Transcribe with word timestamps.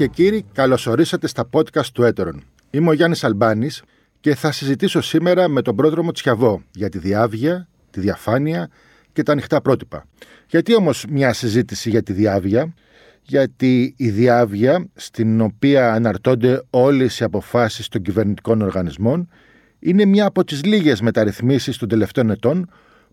και 0.00 0.06
κύριοι, 0.06 0.44
καλωσορίσατε 0.52 1.26
στα 1.26 1.48
podcast 1.52 1.86
του 1.86 2.02
Έτερον. 2.02 2.42
Είμαι 2.70 2.88
ο 2.88 2.92
Γιάννης 2.92 3.24
Αλμπάνης 3.24 3.82
και 4.20 4.34
θα 4.34 4.52
συζητήσω 4.52 5.00
σήμερα 5.00 5.48
με 5.48 5.62
τον 5.62 5.76
πρόδρομο 5.76 6.12
Τσιαβό 6.12 6.62
για 6.74 6.88
τη 6.88 6.98
διάβια, 6.98 7.68
τη 7.90 8.00
διαφάνεια 8.00 8.70
και 9.12 9.22
τα 9.22 9.32
ανοιχτά 9.32 9.60
πρότυπα. 9.60 10.04
Γιατί 10.48 10.74
όμως 10.74 11.04
μια 11.08 11.32
συζήτηση 11.32 11.90
για 11.90 12.02
τη 12.02 12.12
διάβια, 12.12 12.74
γιατί 13.22 13.94
η 13.96 14.10
διάβια, 14.10 14.88
στην 14.94 15.40
οποία 15.40 15.92
αναρτώνται 15.92 16.62
όλες 16.70 17.20
οι 17.20 17.24
αποφάσεις 17.24 17.88
των 17.88 18.02
κυβερνητικών 18.02 18.62
οργανισμών, 18.62 19.28
είναι 19.78 20.04
μια 20.04 20.26
από 20.26 20.44
τις 20.44 20.64
λίγες 20.64 21.00
μεταρρυθμίσεις 21.00 21.76
των 21.76 21.88
τελευταίων 21.88 22.30
ετών 22.30 22.70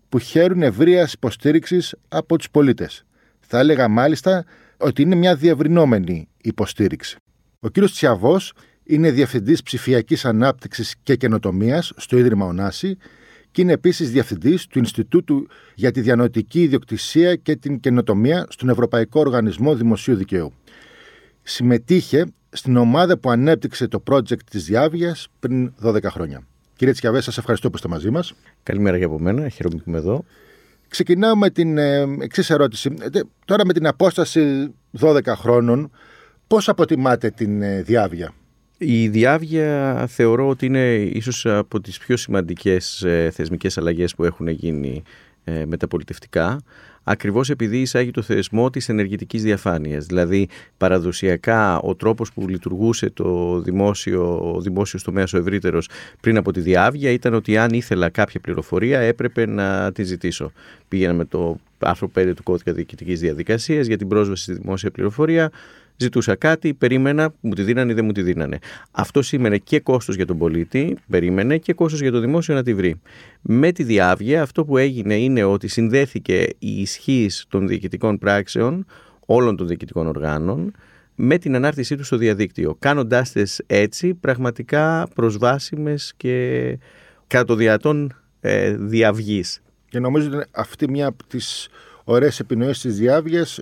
που 0.08 0.18
χαίρουν 0.18 0.62
ευρείας 0.62 1.12
υποστήριξης 1.12 1.94
από 2.08 2.36
τους 2.36 2.50
πολίτες. 2.50 3.04
Θα 3.40 3.58
έλεγα 3.58 3.88
μάλιστα 3.88 4.44
ότι 4.76 5.02
είναι 5.02 5.14
μια 5.14 5.34
διευρυνόμενη 5.34 6.28
υποστήριξη. 6.48 7.16
Ο 7.60 7.68
κύριος 7.68 7.92
Τσιαβός 7.92 8.52
είναι 8.84 9.10
Διευθυντής 9.10 9.62
Ψηφιακής 9.62 10.24
Ανάπτυξης 10.24 10.94
και 11.02 11.16
Καινοτομίας 11.16 11.92
στο 11.96 12.18
Ίδρυμα 12.18 12.46
Ονάση 12.46 12.96
και 13.50 13.62
είναι 13.62 13.72
επίσης 13.72 14.10
Διευθυντής 14.10 14.66
του 14.66 14.78
Ινστιτούτου 14.78 15.46
για 15.74 15.90
τη 15.90 16.00
Διανοητική 16.00 16.62
Ιδιοκτησία 16.62 17.36
και 17.36 17.56
την 17.56 17.80
Καινοτομία 17.80 18.46
στον 18.48 18.68
Ευρωπαϊκό 18.68 19.20
Οργανισμό 19.20 19.74
Δημοσίου 19.74 20.16
Δικαίου. 20.16 20.52
Συμμετείχε 21.42 22.26
στην 22.50 22.76
ομάδα 22.76 23.18
που 23.18 23.30
ανέπτυξε 23.30 23.88
το 23.88 24.02
project 24.10 24.42
της 24.50 24.64
Διάβιας 24.64 25.28
πριν 25.40 25.72
12 25.82 26.02
χρόνια. 26.02 26.46
Κύριε 26.76 26.92
Τσιαβέ, 26.92 27.20
σας 27.20 27.38
ευχαριστώ 27.38 27.70
που 27.70 27.76
είστε 27.76 27.88
μαζί 27.88 28.10
μας. 28.10 28.34
Καλημέρα 28.62 28.98
και 28.98 29.04
από 29.04 29.18
μένα, 29.18 29.48
χαίρομαι 29.48 29.76
που 29.76 29.84
είμαι 29.86 29.98
εδώ. 29.98 30.24
Ξεκινάω 30.88 31.36
με 31.36 31.50
την 31.50 31.78
ε, 31.78 32.06
εξής 32.20 32.50
ερώτηση. 32.50 32.94
Ε, 33.12 33.20
τώρα 33.44 33.66
με 33.66 33.72
την 33.72 33.86
απόσταση 33.86 34.74
12 35.00 35.20
χρόνων, 35.26 35.90
πώς 36.48 36.68
αποτιμάτε 36.68 37.30
την 37.30 37.62
ε, 37.62 37.82
διάβια; 37.82 38.32
Η 38.78 39.08
διάβια 39.08 40.04
θεωρώ 40.08 40.48
ότι 40.48 40.66
είναι 40.66 40.94
ίσως 40.94 41.46
από 41.46 41.80
τις 41.80 41.98
πιο 41.98 42.16
σημαντικές 42.16 43.02
ε, 43.02 43.30
θεσμικές 43.32 43.78
αλλαγές 43.78 44.14
που 44.14 44.24
έχουν 44.24 44.48
γίνει 44.48 45.02
ε, 45.44 45.64
μεταπολιτευτικά 45.66 46.60
ακριβώς 47.08 47.50
επειδή 47.50 47.80
εισάγει 47.80 48.10
το 48.10 48.22
θεσμό 48.22 48.70
της 48.70 48.88
ενεργητικής 48.88 49.42
διαφάνειας. 49.42 50.06
Δηλαδή 50.06 50.48
παραδοσιακά 50.76 51.78
ο 51.78 51.94
τρόπος 51.94 52.32
που 52.32 52.48
λειτουργούσε 52.48 53.10
το 53.10 53.60
δημόσιο, 53.60 54.52
ο 54.54 54.60
δημόσιος 54.60 55.02
τομέας 55.02 55.32
ο 55.32 55.38
ευρύτερος 55.38 55.88
πριν 56.20 56.36
από 56.36 56.52
τη 56.52 56.60
διάβγεια 56.60 57.10
ήταν 57.10 57.34
ότι 57.34 57.56
αν 57.56 57.70
ήθελα 57.70 58.08
κάποια 58.08 58.40
πληροφορία 58.40 59.00
έπρεπε 59.00 59.46
να 59.46 59.92
τη 59.92 60.02
ζητήσω. 60.02 60.52
Πήγαινα 60.88 61.12
με 61.12 61.24
το 61.24 61.58
άρθρο 61.78 62.10
5 62.18 62.32
του 62.36 62.42
κώδικα 62.42 62.72
διοικητικής 62.72 63.20
διαδικασίας 63.20 63.86
για 63.86 63.96
την 63.96 64.08
πρόσβαση 64.08 64.42
στη 64.42 64.52
δημόσια 64.52 64.90
πληροφορία 64.90 65.50
Ζητούσα 66.00 66.34
κάτι, 66.34 66.74
περίμενα, 66.74 67.34
μου 67.40 67.54
τη 67.54 67.62
δίνανε 67.62 67.92
ή 67.92 67.94
δεν 67.94 68.04
μου 68.04 68.12
τη 68.12 68.22
δίνανε. 68.22 68.58
Αυτό 68.90 69.22
σήμαινε 69.22 69.58
και 69.58 69.80
κόστος 69.80 70.16
για 70.16 70.26
τον 70.26 70.38
πολίτη, 70.38 70.96
περίμενε, 71.08 71.58
και 71.58 71.72
κόστος 71.72 72.00
για 72.00 72.10
το 72.10 72.20
δημόσιο 72.20 72.54
να 72.54 72.62
τη 72.62 72.74
βρει. 72.74 73.00
Με 73.40 73.72
τη 73.72 73.82
διάβγεια 73.82 74.42
αυτό 74.42 74.64
που 74.64 74.76
έγινε 74.76 75.14
είναι 75.14 75.44
ότι 75.44 75.68
συνδέθηκε 75.68 76.46
η 76.58 76.80
ισχύς 76.80 77.44
των 77.48 77.68
διοικητικών 77.68 78.18
πράξεων 78.18 78.86
όλων 79.26 79.56
των 79.56 79.66
διοικητικών 79.66 80.06
οργάνων 80.06 80.72
με 81.14 81.38
την 81.38 81.54
ανάρτησή 81.54 81.96
τους 81.96 82.06
στο 82.06 82.16
διαδίκτυο, 82.16 82.76
κάνοντάς 82.78 83.32
τες 83.32 83.62
έτσι 83.66 84.14
πραγματικά 84.14 85.08
προσβάσιμες 85.14 86.12
και 86.16 86.78
κατά 87.26 87.44
το 87.44 87.54
διατόν 87.54 88.16
ε, 88.40 88.76
διαυγής. 88.76 89.62
Και 89.88 89.98
νομίζω 89.98 90.28
ότι 90.28 90.48
αυτή 90.50 90.90
μια 90.90 91.06
από 91.06 91.26
τις 91.26 91.68
ωραίες 92.04 92.40
επινοήσεις 92.40 92.82
της 92.82 92.98
διάβγειας 92.98 93.60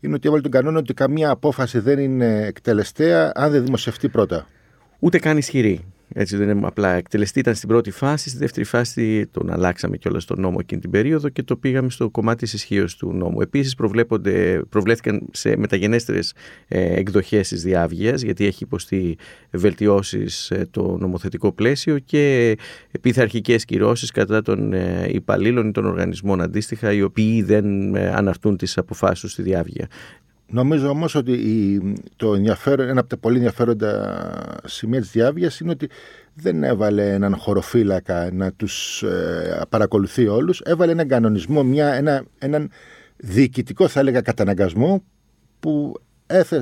είναι 0.00 0.14
ότι 0.14 0.26
έβαλε 0.26 0.42
τον 0.42 0.50
κανόνα 0.50 0.78
ότι 0.78 0.94
καμία 0.94 1.30
απόφαση 1.30 1.78
δεν 1.78 1.98
είναι 1.98 2.46
εκτελεστέα 2.46 3.32
αν 3.34 3.50
δεν 3.50 3.64
δημοσιευτεί 3.64 4.08
πρώτα. 4.08 4.46
Ούτε 4.98 5.18
καν 5.18 5.36
ισχυρή. 5.36 5.84
Έτσι 6.20 6.36
δεν 6.36 6.48
είναι 6.48 6.66
απλά 6.66 6.94
εκτελεστή, 6.94 7.38
ήταν 7.38 7.54
στην 7.54 7.68
πρώτη 7.68 7.90
φάση. 7.90 8.28
Στη 8.28 8.38
δεύτερη 8.38 8.66
φάση 8.66 9.26
τον 9.26 9.50
αλλάξαμε 9.50 9.96
κιόλας 9.96 10.24
τον 10.24 10.40
νόμο 10.40 10.56
εκείνη 10.60 10.80
την 10.80 10.90
περίοδο 10.90 11.28
και 11.28 11.42
το 11.42 11.56
πήγαμε 11.56 11.90
στο 11.90 12.10
κομμάτι 12.10 12.38
της 12.38 12.52
ισχύως 12.52 12.96
του 12.96 13.12
νόμου. 13.12 13.40
Επίσης, 13.40 13.74
προβλέφθηκαν 14.68 15.26
σε 15.32 15.56
μεταγενέστερες 15.56 16.34
ε, 16.68 16.98
εκδοχές 16.98 17.48
της 17.48 17.62
διάβγειας, 17.62 18.22
γιατί 18.22 18.46
έχει 18.46 18.64
υποστεί 18.64 19.16
βελτιώσεις 19.50 20.50
ε, 20.50 20.68
το 20.70 20.96
νομοθετικό 21.00 21.52
πλαίσιο 21.52 21.98
και 21.98 22.56
πειθαρχικές 23.00 23.64
κυρώσεις 23.64 24.10
κατά 24.10 24.42
των 24.42 24.72
ε, 24.72 25.08
υπαλλήλων 25.10 25.68
ή 25.68 25.70
των 25.70 25.84
οργανισμών 25.86 26.40
αντίστοιχα, 26.40 26.92
οι 26.92 27.02
οποίοι 27.02 27.42
δεν 27.42 27.96
αναρτούν 27.96 28.56
τις 28.56 28.78
αποφάσεις 28.78 29.20
τους 29.20 29.32
στη 29.32 29.42
διάβγεια. 29.42 29.88
Νομίζω 30.50 30.88
όμως 30.88 31.14
ότι 31.14 31.96
το 32.16 32.34
ενδιαφέρον, 32.34 32.88
ένα 32.88 33.00
από 33.00 33.08
τα 33.08 33.16
πολύ 33.16 33.36
ενδιαφέροντα 33.36 34.60
σημεία 34.64 35.00
της 35.00 35.10
διάβγειας 35.10 35.60
είναι 35.60 35.70
ότι 35.70 35.88
δεν 36.34 36.64
έβαλε 36.64 37.12
έναν 37.12 37.36
χωροφύλακα 37.36 38.30
να 38.32 38.52
τους 38.52 39.02
ε, 39.02 39.62
παρακολουθεί 39.68 40.26
όλους, 40.28 40.60
έβαλε 40.60 40.92
έναν 40.92 41.08
κανονισμό, 41.08 41.62
μια, 41.62 41.92
ένα, 41.92 42.24
έναν 42.38 42.70
διοικητικό 43.16 43.88
θα 43.88 44.00
έλεγα 44.00 44.20
καταναγκασμό 44.20 45.02
που 45.60 45.94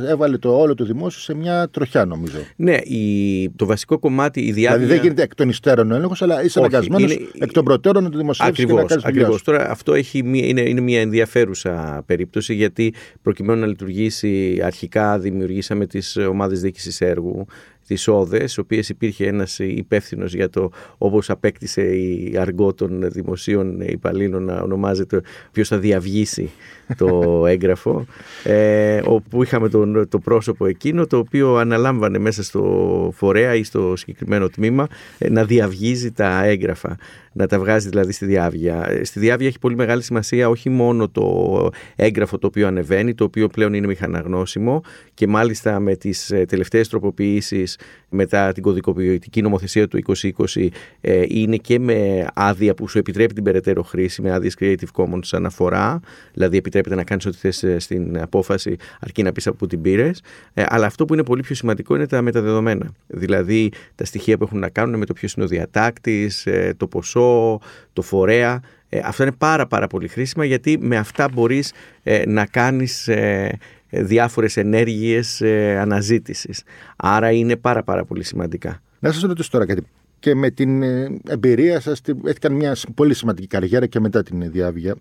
έβαλε 0.09 0.39
το 0.39 0.59
όλο 0.59 0.75
το 0.75 0.85
δημόσιο 0.85 1.21
σε 1.21 1.35
μια 1.35 1.69
τροχιά, 1.71 2.05
νομίζω. 2.05 2.39
Ναι, 2.57 2.77
η, 2.85 3.51
το 3.51 3.67
βασικό 3.67 3.99
κομμάτι, 3.99 4.41
η 4.41 4.53
διάβια. 4.53 4.71
Δηλαδή 4.71 4.93
δεν 4.93 5.03
γίνεται 5.03 5.23
εκ 5.23 5.35
των 5.35 5.49
υστέρων 5.49 5.91
ο 5.91 5.95
έλεγχος, 5.95 6.23
αλλά 6.23 6.45
είσαι 6.45 6.59
αναγκασμένος 6.59 7.19
εκ 7.39 7.53
των 7.53 7.65
προτέρων 7.65 8.03
να 8.03 8.11
το 8.11 8.19
δημοσιεύσεις 8.19 8.65
και 8.65 8.73
να 8.73 8.85
κάνεις 8.85 9.05
Ακριβώς. 9.05 9.43
Τώρα 9.43 9.71
αυτό 9.71 9.95
έχει, 9.95 10.19
είναι, 10.19 10.61
είναι 10.61 10.81
μια 10.81 11.01
ενδιαφέρουσα 11.01 12.03
περίπτωση, 12.07 12.55
γιατί 12.55 12.95
προκειμένου 13.23 13.61
να 13.61 13.67
λειτουργήσει 13.67 14.61
αρχικά, 14.65 15.19
δημιουργήσαμε 15.19 15.87
τις 15.87 16.17
ομάδες 16.17 16.61
διοίκησης 16.61 17.01
έργου 17.01 17.47
τις 17.87 18.09
όδες, 18.09 18.59
οποίες 18.59 18.89
υπήρχε 18.89 19.27
ένας 19.27 19.59
υπεύθυνος 19.59 20.35
για 20.35 20.51
το 20.51 20.71
όπως 20.99 21.31
απέκτησε 21.31 21.83
η 21.83 22.35
αργό 22.39 22.75
των 22.75 23.11
δημοσίων 23.11 23.81
υπαλλήλων 23.81 24.45
να 24.45 24.61
ονομάζεται 24.61 25.21
ποιος 25.53 25.69
θα 25.69 25.79
διαυγήσει 25.79 26.51
το 26.97 27.33
έγγραφο 27.47 28.07
ε, 28.45 29.01
όπου 29.05 29.43
είχαμε 29.43 29.69
το, 29.69 30.07
το 30.07 30.19
πρόσωπο 30.19 30.67
εκείνο 30.67 31.07
το 31.07 31.19
οποίο 31.19 31.57
αναλάμβανε 31.57 32.19
μέσα 32.19 32.43
στο 32.43 33.13
φορέα 33.17 33.55
ή 33.55 33.63
στο 33.63 33.97
συγκεκριμένο 33.97 34.49
τμήμα 34.49 34.87
ε, 35.19 35.31
να 35.31 35.45
διαυγίζει 35.45 36.13
τα 36.13 36.45
έγγραφα 36.45 36.97
να 37.37 37.47
τα 37.47 37.59
βγάζει 37.59 37.89
δηλαδή 37.89 38.13
στη 38.13 38.27
διάβια. 38.27 38.91
Ε, 38.91 39.05
στη 39.05 39.21
διάβια 39.21 39.47
έχει 39.47 39.59
πολύ 39.59 39.77
μεγάλη 39.77 40.03
σημασία 40.03 40.49
όχι 40.49 40.71
μόνο 40.71 41.09
το 41.09 41.71
έγγραφο 41.97 42.39
το 42.39 42.47
οποίο 42.47 42.67
ανεβαίνει, 42.67 43.15
το 43.15 43.25
οποίο 43.25 43.47
πλέον 43.47 43.75
είναι 43.75 43.87
μηχαναγνώσιμο 43.87 44.83
και 45.15 45.27
μάλιστα 45.27 45.81
με 45.81 45.97
τις 45.97 46.31
ε, 46.31 46.45
τελευταίες 46.45 46.89
τροποποιήσεις 46.89 47.79
μετά 48.09 48.53
την 48.53 48.63
κωδικοποιητική 48.63 49.43
νομοθεσία 49.43 49.89
του 49.89 50.03
2020 50.55 50.69
ε, 51.01 51.25
είναι 51.29 51.57
και 51.57 51.79
με 51.79 52.27
άδεια 52.35 52.75
που 52.75 52.89
σου 52.89 52.99
επιτρέπει 52.99 53.35
την 53.35 53.43
περαιτέρω 53.45 53.83
χρήση 53.83 54.23
με 54.23 54.33
άδειες 54.33 54.57
Creative 54.61 54.91
Commons 54.95 55.29
αναφορά, 55.33 56.01
δηλαδή 56.33 56.57
επιτρέπεται 56.57 56.95
να 56.95 57.05
κάνεις 57.05 57.27
ό,τι 57.27 57.37
θες 57.37 57.65
στην 57.77 58.21
απόφαση 58.21 58.77
αρκεί 59.01 59.23
να 59.23 59.33
πεις 59.33 59.47
από 59.47 59.57
που 59.57 59.67
την 59.67 59.81
πήρες. 59.81 60.23
αλλά 60.55 60.87
αυτό 60.87 61.05
που 61.05 61.15
είναι 61.15 61.23
πολύ 61.23 61.43
πιο 61.43 61.55
σημαντικό 61.55 61.95
είναι 61.95 62.07
τα 62.07 62.23
μεταδεδομένα, 62.23 62.93
δηλαδή 63.07 63.71
τα 63.95 64.05
στοιχεία 64.05 64.39
που 64.39 64.45
έχουν 64.45 64.59
να 64.59 64.69
κάνουν 64.69 64.99
με 64.99 65.05
το 65.07 65.13
ποιος 65.13 65.33
είναι 65.33 65.45
ο 65.45 65.49
διατάκτης, 65.49 66.47
το 66.77 66.87
ποσό, 66.87 67.26
το 67.93 68.03
φορέα. 68.03 68.61
Ε, 68.89 69.01
αυτά 69.05 69.23
είναι 69.23 69.33
πάρα 69.39 69.67
πάρα 69.67 69.87
πολύ 69.87 70.09
χρήσιμα 70.09 70.45
γιατί 70.45 70.79
με 70.81 70.97
αυτά 70.97 71.29
μπορείς 71.33 71.73
ε, 72.03 72.23
να 72.27 72.47
κάνεις 72.47 73.09
ε, 73.09 73.59
διάφορες 73.91 74.57
ενέργειες 74.57 75.41
ε, 75.41 75.79
αναζήτησης. 75.79 76.63
Άρα 76.97 77.31
είναι 77.31 77.57
πάρα 77.57 77.83
πάρα 77.83 78.05
πολύ 78.05 78.25
σημαντικά. 78.25 78.83
Να 78.99 79.13
σας 79.13 79.23
ρωτήσω 79.23 79.51
τώρα 79.51 79.67
κάτι. 79.67 79.83
Και 80.19 80.35
με 80.35 80.51
την 80.51 80.83
εμπειρία 81.29 81.81
σας, 81.81 82.01
έχει 82.25 82.39
κάνει 82.39 82.57
μια 82.57 82.77
πολύ 82.95 83.15
σημαντική 83.15 83.47
καριέρα 83.47 83.87
και 83.87 84.01
μετά 84.01 84.23
την 84.23 84.51
διάβγεια. 84.51 84.97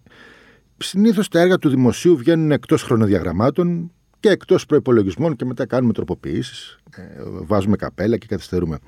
Συνήθως 0.77 1.27
τα 1.27 1.39
έργα 1.39 1.57
του 1.57 1.69
δημοσίου 1.69 2.17
βγαίνουν 2.17 2.51
εκτός 2.51 2.83
χρονοδιαγραμμάτων 2.83 3.91
και 4.19 4.29
εκτός 4.29 4.65
προϋπολογισμών 4.65 5.35
και 5.35 5.45
μετά 5.45 5.65
κάνουμε 5.65 5.93
τροποποιήσεις, 5.93 6.77
βάζουμε 7.23 7.75
καπέλα 7.75 8.17
και 8.17 8.25
καθυστερούμε. 8.29 8.79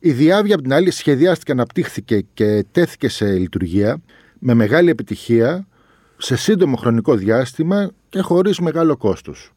Η 0.00 0.12
διάβια, 0.12 0.54
από 0.54 0.62
την 0.62 0.72
άλλη, 0.72 0.90
σχεδιάστηκε, 0.90 1.52
αναπτύχθηκε 1.52 2.20
και 2.34 2.64
τέθηκε 2.72 3.08
σε 3.08 3.32
λειτουργία 3.32 4.00
με 4.38 4.54
μεγάλη 4.54 4.90
επιτυχία 4.90 5.66
σε 6.16 6.36
σύντομο 6.36 6.76
χρονικό 6.76 7.14
διάστημα 7.14 7.90
και 8.08 8.20
χωρίς 8.20 8.58
μεγάλο 8.58 8.96
κόστος. 8.96 9.52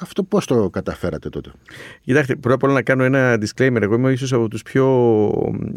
Αυτό 0.00 0.22
πώς 0.22 0.46
το 0.46 0.70
καταφέρατε 0.70 1.28
τότε; 1.28 1.50
Κοιτάξτε, 2.04 2.36
πρώτα 2.36 2.54
απ' 2.54 2.62
όλα 2.62 2.72
να 2.72 2.82
κάνω 2.82 3.04
ένα 3.04 3.38
disclaimer. 3.40 3.82
Εγώ 3.82 3.94
είμαι 3.94 4.12
ίσως 4.12 4.32
από 4.32 4.48
τους 4.48 4.62
πιο 4.62 4.86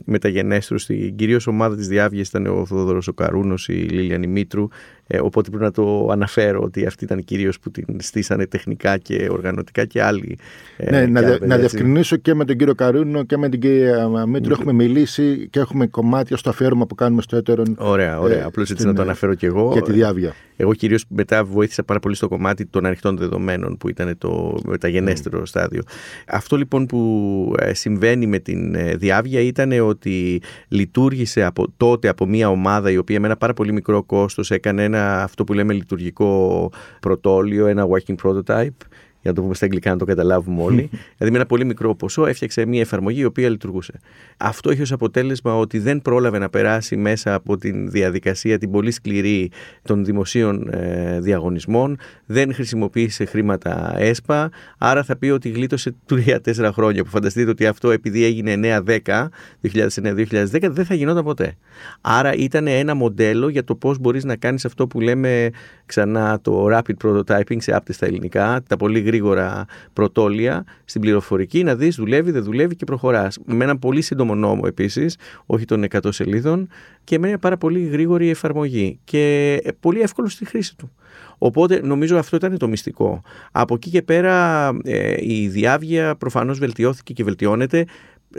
μεταγενέστερου. 0.05 0.79
Στην 0.79 1.15
κυρίως 1.15 1.47
ομάδα 1.47 1.75
της 1.75 1.87
Διάβγειας 1.87 2.27
ήταν 2.27 2.45
ο 2.45 2.65
Θοδωρός 2.65 3.07
ο 3.07 3.13
Καρούνος, 3.13 3.67
η 3.67 3.73
Λίλια 3.73 4.19
Μήτρου. 4.27 4.67
Ε, 5.07 5.19
οπότε 5.21 5.49
πρέπει 5.49 5.63
να 5.63 5.71
το 5.71 6.07
αναφέρω 6.11 6.61
ότι 6.61 6.85
αυτοί 6.85 7.03
ήταν 7.03 7.23
κυρίως 7.23 7.59
που 7.59 7.71
την 7.71 7.85
στήσανε 7.99 8.45
τεχνικά 8.45 8.97
και 8.97 9.27
οργανωτικά 9.31 9.85
και 9.85 10.03
άλλοι. 10.03 10.37
Ε, 10.77 10.91
ναι, 10.91 11.05
να, 11.05 11.19
άλλοι, 11.19 11.39
να 11.47 11.57
διευκρινίσω 11.57 12.15
και 12.15 12.33
με 12.33 12.45
τον 12.45 12.57
κύριο 12.57 12.75
Καρούνο 12.75 13.23
και 13.23 13.37
με 13.37 13.49
την 13.49 13.59
κυρία 13.59 14.07
Μήτρου. 14.27 14.47
Ναι. 14.47 14.53
Έχουμε 14.53 14.73
μιλήσει 14.73 15.47
και 15.49 15.59
έχουμε 15.59 15.87
κομμάτια 15.87 16.37
στο 16.37 16.49
αφιέρωμα 16.49 16.85
που 16.85 16.95
κάνουμε 16.95 17.21
στο 17.21 17.35
έτερον. 17.35 17.75
Ωραία, 17.77 18.19
ωραία. 18.19 18.39
Ε, 18.39 18.43
Απλώς 18.43 18.71
έτσι 18.71 18.85
να 18.85 18.93
το 18.93 19.01
αναφέρω 19.01 19.33
κι 19.33 19.45
εγώ. 19.45 19.69
Για 19.71 19.81
τη 19.81 19.91
Διάβγεια. 19.91 20.33
Εγώ 20.55 20.73
κυρίως 20.73 21.05
μετά 21.07 21.43
βοήθησα 21.43 21.83
πάρα 21.83 21.99
πολύ 21.99 22.15
στο 22.15 22.27
κομμάτι 22.27 22.65
των 22.65 22.85
ανοιχτών 22.85 23.17
δεδομένων 23.17 23.77
που 23.77 23.89
ήταν 23.89 24.12
το 24.15 24.59
μεταγενέστερο 24.65 25.45
στάδιο. 25.45 25.81
Αυτό 26.27 26.55
λοιπόν 26.55 26.85
που 26.85 27.55
συμβαίνει 27.71 28.25
με 28.27 28.39
την 28.39 28.75
διάβια 28.97 29.39
ήταν 29.39 29.71
ότι 29.71 30.41
λειτουργήσε 30.67 31.43
από 31.43 31.65
τότε 31.77 32.07
από 32.07 32.25
μια 32.25 32.49
ομάδα 32.49 32.91
η 32.91 32.97
οποία 32.97 33.19
με 33.19 33.25
ένα 33.25 33.37
πάρα 33.37 33.53
πολύ 33.53 33.71
μικρό 33.71 34.03
κόστος 34.03 34.51
έκανε 34.51 34.83
ένα 34.83 35.23
αυτό 35.23 35.43
που 35.43 35.53
λέμε 35.53 35.73
λειτουργικό 35.73 36.71
πρωτόλιο, 36.99 37.67
ένα 37.67 37.87
working 37.87 38.15
prototype 38.23 38.85
για 39.23 39.31
να 39.31 39.33
το 39.33 39.41
πούμε 39.41 39.53
στα 39.53 39.65
αγγλικά 39.65 39.91
να 39.91 39.97
το 39.97 40.05
καταλάβουμε 40.05 40.61
όλοι. 40.61 40.89
δηλαδή 41.17 41.31
με 41.31 41.37
ένα 41.37 41.45
πολύ 41.45 41.65
μικρό 41.65 41.95
ποσό 41.95 42.25
έφτιαξε 42.25 42.65
μια 42.65 42.81
εφαρμογή 42.81 43.21
η 43.21 43.25
οποία 43.25 43.49
λειτουργούσε. 43.49 43.99
Αυτό 44.37 44.69
έχει 44.69 44.81
ως 44.81 44.91
αποτέλεσμα 44.91 45.57
ότι 45.57 45.79
δεν 45.79 46.01
πρόλαβε 46.01 46.37
να 46.37 46.49
περάσει 46.49 46.97
μέσα 46.97 47.33
από 47.33 47.57
τη 47.57 47.71
διαδικασία 47.71 48.57
την 48.57 48.71
πολύ 48.71 48.91
σκληρή 48.91 49.51
των 49.81 50.05
δημοσίων 50.05 50.69
ε, 50.73 51.19
διαγωνισμών, 51.19 51.97
δεν 52.25 52.53
χρησιμοποίησε 52.53 53.25
χρήματα 53.25 53.93
ΕΣΠΑ, 53.97 54.51
άρα 54.77 55.03
θα 55.03 55.15
πει 55.17 55.27
ότι 55.27 55.49
γλίτωσε 55.49 55.95
3-4 56.09 56.69
χρόνια. 56.73 57.03
Που 57.03 57.09
φανταστείτε 57.09 57.49
ότι 57.49 57.65
αυτό 57.65 57.91
επειδή 57.91 58.23
έγινε 58.23 58.81
9-10, 58.85 59.27
2009-2010, 59.73 60.45
δεν 60.69 60.85
θα 60.85 60.93
γινόταν 60.93 61.23
ποτέ. 61.23 61.55
Άρα 62.01 62.33
ήταν 62.33 62.67
ένα 62.67 62.93
μοντέλο 62.93 63.49
για 63.49 63.63
το 63.63 63.75
πώς 63.75 63.99
μπορείς 63.99 64.23
να 64.23 64.35
κάνεις 64.35 64.65
αυτό 64.65 64.87
που 64.87 64.99
λέμε 64.99 65.49
ξανά 65.85 66.39
το 66.41 66.67
rapid 66.71 66.93
prototyping 67.03 67.57
σε 67.57 67.75
άπτεστα 67.75 68.05
ελληνικά, 68.05 68.63
τα 68.67 68.77
πολύ 68.77 68.99
γρήγορα 69.13 69.65
πρωτόλια 69.93 70.63
στην 70.85 71.01
πληροφορική, 71.01 71.63
να 71.63 71.75
δεις 71.75 71.95
δουλεύει, 71.95 72.31
δεν 72.31 72.43
δουλεύει 72.43 72.75
και 72.75 72.85
προχωράς. 72.85 73.39
Με 73.45 73.63
έναν 73.63 73.79
πολύ 73.79 74.01
σύντομο 74.01 74.35
νόμο 74.35 74.61
επίσης, 74.65 75.17
όχι 75.45 75.65
των 75.65 75.83
100 75.83 75.99
σελίδων, 76.09 76.67
και 77.03 77.19
με 77.19 77.27
μια 77.27 77.37
πάρα 77.37 77.57
πολύ 77.57 77.79
γρήγορη 77.79 78.29
εφαρμογή 78.29 78.99
και 79.03 79.57
πολύ 79.79 80.01
εύκολο 80.01 80.29
στη 80.29 80.45
χρήση 80.45 80.75
του. 80.77 80.91
Οπότε 81.37 81.81
νομίζω 81.83 82.17
αυτό 82.17 82.35
ήταν 82.35 82.57
το 82.57 82.67
μυστικό. 82.67 83.21
Από 83.51 83.73
εκεί 83.73 83.89
και 83.89 84.01
πέρα 84.01 84.67
ε, 84.83 85.15
η 85.19 85.47
διάβγεια 85.47 86.15
προφανώς 86.15 86.59
βελτιώθηκε 86.59 87.13
και 87.13 87.23
βελτιώνεται 87.23 87.85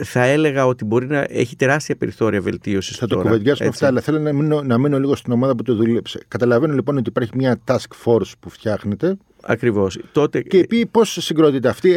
θα 0.03 0.23
έλεγα 0.23 0.65
ότι 0.65 0.85
μπορεί 0.85 1.07
να 1.07 1.25
έχει 1.29 1.55
τεράστια 1.55 1.95
περιθώρια 1.95 2.41
βελτίωσης. 2.41 2.97
Θα 2.97 3.07
το 3.07 3.17
κουβεντιάσουμε 3.17 3.69
αυτά, 3.69 3.87
αλλά 3.87 4.01
θέλω 4.01 4.19
να 4.19 4.33
μείνω, 4.33 4.61
να 4.61 4.77
μείνω 4.77 4.99
λίγο 4.99 5.15
στην 5.15 5.33
ομάδα 5.33 5.55
που 5.55 5.63
το 5.63 5.75
δούλεψε. 5.75 6.19
Καταλαβαίνω 6.27 6.73
λοιπόν 6.73 6.97
ότι 6.97 7.09
υπάρχει 7.09 7.31
μια 7.35 7.59
task 7.65 7.75
force 8.05 8.31
που 8.39 8.49
φτιάχνετε. 8.49 9.17
Ακριβώς. 9.47 9.99
Τότε... 10.11 10.41
Και 10.41 10.65
πει 10.69 10.85
πώς 10.85 11.17
συγκρότητε 11.21 11.69
αυτή, 11.69 11.95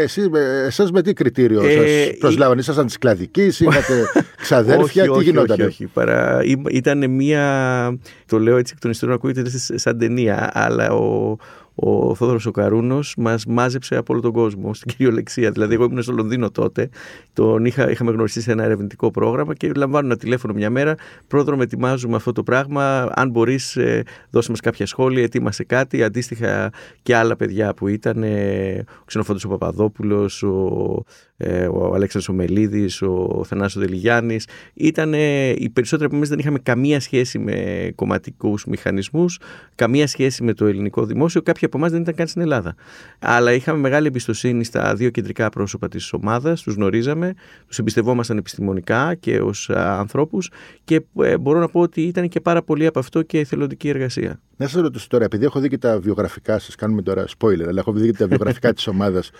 εσάς 0.67 0.91
με 0.91 1.03
τι 1.03 1.13
κριτήριο 1.13 1.63
ε, 1.63 1.73
σας 1.73 2.19
προσλάβανε, 2.19 2.61
ήσασταν 2.61 2.87
της 2.87 2.99
κλαδικής, 2.99 3.61
είχατε 3.61 4.05
ξαδέρφια, 4.37 5.11
όχι, 5.11 5.19
τι 5.19 5.25
γινόταν. 5.25 5.61
Όχι, 5.61 5.63
όχι, 5.69 5.87
παρά, 5.87 6.41
ήταν 6.71 7.11
μία. 7.11 7.99
Το 8.27 8.39
λέω 8.39 8.57
έτσι 8.57 8.73
εκ 8.77 8.81
των 8.81 8.91
ιστορών, 8.91 9.15
ακούγεται 9.15 9.51
σαν 9.75 9.99
ταινία, 9.99 10.51
αλλά 10.53 10.93
ο, 10.93 11.37
ο 11.81 12.15
Θόδωρος 12.15 12.47
ο 12.47 12.51
Καρούνος 12.51 13.15
μας 13.19 13.47
μάζεψε 13.47 13.97
από 13.97 14.13
όλο 14.13 14.23
τον 14.23 14.33
κόσμο 14.33 14.75
στην 14.75 14.93
κυριολεξία. 14.97 15.51
Δηλαδή 15.51 15.75
εγώ 15.75 15.85
ήμουν 15.85 16.03
στο 16.03 16.13
Λονδίνο 16.13 16.51
τότε, 16.51 16.89
τον 17.33 17.65
είχα, 17.65 17.91
είχαμε 17.91 18.11
γνωριστεί 18.11 18.41
σε 18.41 18.53
ένα 18.53 18.65
ερευνητικό 18.65 19.11
πρόγραμμα 19.11 19.55
και 19.55 19.73
λαμβάνω 19.77 20.07
ένα 20.07 20.17
τηλέφωνο 20.17 20.53
μια 20.55 20.71
μέρα, 20.71 20.95
πρόεδρο 21.27 21.57
με 21.57 21.63
ετοιμάζουμε 21.63 22.17
αυτό 22.17 22.33
το 22.33 22.43
πράγμα, 22.43 23.13
αν 23.15 23.31
μπορείς 23.31 23.77
ε, 23.77 24.03
δώσε 24.31 24.51
μας 24.51 24.61
κάποια 24.61 24.87
σχόλια, 24.87 25.23
ετοίμασε 25.23 25.65
κάτι, 25.65 26.03
αντίστοιχα 26.03 26.73
και 27.03 27.17
άλλα 27.17 27.37
παιδιά 27.37 27.75
που 27.75 27.89
ήταν, 27.89 28.23
ε, 28.23 28.85
ο 29.01 29.05
Ξενοφόντος 29.05 29.45
ο 29.45 29.49
Παπαδόπουλος, 29.49 30.43
ο 30.43 31.05
ε, 31.41 31.67
ο 31.67 31.95
Αλέξανδρος 31.95 32.29
Ομελίδης, 32.29 33.03
ο 33.03 33.43
Θανάσος 33.47 33.83
Δελιγιάννης. 33.83 34.47
Ήταν, 34.75 35.13
οι 35.57 35.71
περισσότεροι 35.73 36.07
από 36.07 36.17
εμείς 36.17 36.29
δεν 36.29 36.39
είχαμε 36.39 36.59
καμία 36.59 37.01
σχέση 37.01 37.39
με 37.39 37.91
κομματικούς 37.95 38.65
μηχανισμούς, 38.65 39.41
καμία 39.75 40.07
σχέση 40.07 40.45
με 40.45 40.53
το 40.53 40.67
ελληνικό 40.67 41.05
δημόσιο, 41.05 41.43
κάποιοι 41.43 41.68
από 41.69 41.79
εμάς 41.79 41.91
δεν 41.91 42.01
ήταν 42.01 42.15
καν 42.15 42.27
στην 42.27 42.41
Ελλάδα. 42.41 42.75
Αλλά 43.19 43.53
είχαμε 43.53 43.79
μεγάλη 43.79 44.07
εμπιστοσύνη 44.07 44.65
στα 44.65 44.95
δύο 44.95 45.11
κεντρικά 45.11 45.49
πρόσωπα 45.49 45.89
της 45.89 46.13
ομάδας, 46.13 46.63
τους 46.63 46.75
γνωρίζαμε, 46.75 47.35
τους 47.67 47.79
εμπιστευόμασταν 47.79 48.37
επιστημονικά 48.37 49.15
και 49.15 49.41
ως 49.41 49.71
ανθρώπους 49.71 50.51
και 50.85 51.01
ε, 51.23 51.39
μπορώ 51.39 51.59
να 51.59 51.69
πω 51.69 51.81
ότι 51.81 52.03
ήταν 52.03 52.29
και 52.29 52.41
πάρα 52.41 52.63
πολύ 52.63 52.87
από 52.87 52.99
αυτό 52.99 53.23
και 53.23 53.39
εθελοντική 53.39 53.89
εργασία. 53.89 54.41
Να 54.57 54.69
σας 54.69 54.83
ρωτήσω 54.83 55.07
τώρα, 55.09 55.25
επειδή 55.25 55.45
έχω 55.45 55.61
δει 55.61 55.69
και 55.69 55.79
τα 55.79 56.01
βιογραφικά 56.01 56.59
σας, 56.59 56.75
κάνουμε 56.75 57.03
τώρα 57.03 57.25
spoiler, 57.39 57.65
αλλά 57.69 57.81
έχω 57.81 57.93
δει 57.93 58.11
και 58.11 58.17
τα 58.19 58.27
βιογραφικά 58.27 58.73
της 58.75 58.87
ομάδας. 58.87 59.31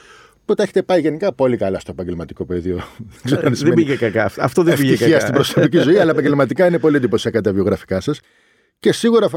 Οπότε 0.43 0.63
έχετε 0.63 0.83
πάει 0.83 1.01
γενικά 1.01 1.33
πολύ 1.33 1.57
καλά 1.57 1.79
στο 1.79 1.91
επαγγελματικό 1.91 2.45
πεδίο. 2.45 2.81
δεν, 3.23 3.55
δεν 3.55 3.75
πήγε 3.75 3.97
κακά. 3.97 4.31
Αυτό 4.39 4.63
δεν 4.63 4.77
πήγε 4.77 4.97
κακά. 4.97 5.21
στην 5.21 5.35
προσωπική 5.35 5.79
ζωή, 5.79 5.99
αλλά 5.99 6.11
επαγγελματικά 6.11 6.67
είναι 6.67 6.79
πολύ 6.79 6.97
εντυπωσιακά 6.97 7.41
τα 7.41 7.53
βιογραφικά 7.53 8.01
σας. 8.01 8.21
Και 8.81 8.93
σίγουρα 8.93 9.29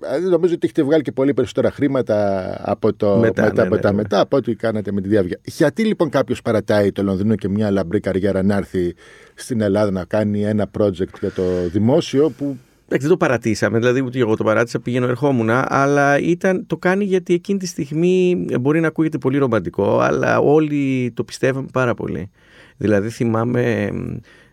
δηλαδή 0.00 0.28
νομίζω 0.28 0.54
ότι 0.54 0.66
έχετε 0.66 0.82
βγάλει 0.82 1.02
και 1.02 1.12
πολύ 1.12 1.34
περισσότερα 1.34 1.70
χρήματα 1.70 2.56
από, 2.64 2.94
το, 2.94 3.16
μετά, 3.16 3.42
μετά, 3.42 3.54
ναι, 3.54 3.62
από 3.62 3.74
ναι, 3.74 3.80
τα 3.80 3.90
ναι. 3.90 3.96
μετά 3.96 4.20
από 4.20 4.36
ό,τι 4.36 4.54
κάνατε 4.54 4.92
με 4.92 5.00
τη 5.00 5.08
διάβια. 5.08 5.40
Γιατί 5.44 5.84
λοιπόν 5.84 6.08
κάποιος 6.08 6.42
παρατάει 6.42 6.92
το 6.92 7.02
Λονδίνο 7.02 7.34
και 7.34 7.48
μια 7.48 7.70
λαμπρή 7.70 8.00
καριέρα 8.00 8.42
να 8.42 8.56
έρθει 8.56 8.94
στην 9.34 9.60
Ελλάδα 9.60 9.90
να 9.90 10.04
κάνει 10.04 10.44
ένα 10.44 10.70
project 10.78 11.18
για 11.20 11.30
το 11.30 11.42
δημόσιο 11.72 12.30
που 12.30 12.56
Εντάξει, 12.88 13.06
δεν 13.06 13.16
το 13.18 13.24
παρατήσαμε, 13.26 13.78
δηλαδή 13.78 14.02
ούτε 14.02 14.18
εγώ 14.18 14.36
το 14.36 14.44
παράτησα, 14.44 14.80
πήγαινε 14.80 15.06
ερχόμουν, 15.06 15.50
αλλά 15.50 16.18
ήταν, 16.18 16.66
το 16.66 16.76
κάνει 16.76 17.04
γιατί 17.04 17.34
εκείνη 17.34 17.58
τη 17.58 17.66
στιγμή 17.66 18.46
μπορεί 18.60 18.80
να 18.80 18.86
ακούγεται 18.86 19.18
πολύ 19.18 19.38
ρομαντικό, 19.38 19.98
αλλά 20.00 20.38
όλοι 20.38 21.12
το 21.14 21.24
πιστεύαμε 21.24 21.66
πάρα 21.72 21.94
πολύ. 21.94 22.30
Δηλαδή 22.76 23.08
θυμάμαι 23.08 23.90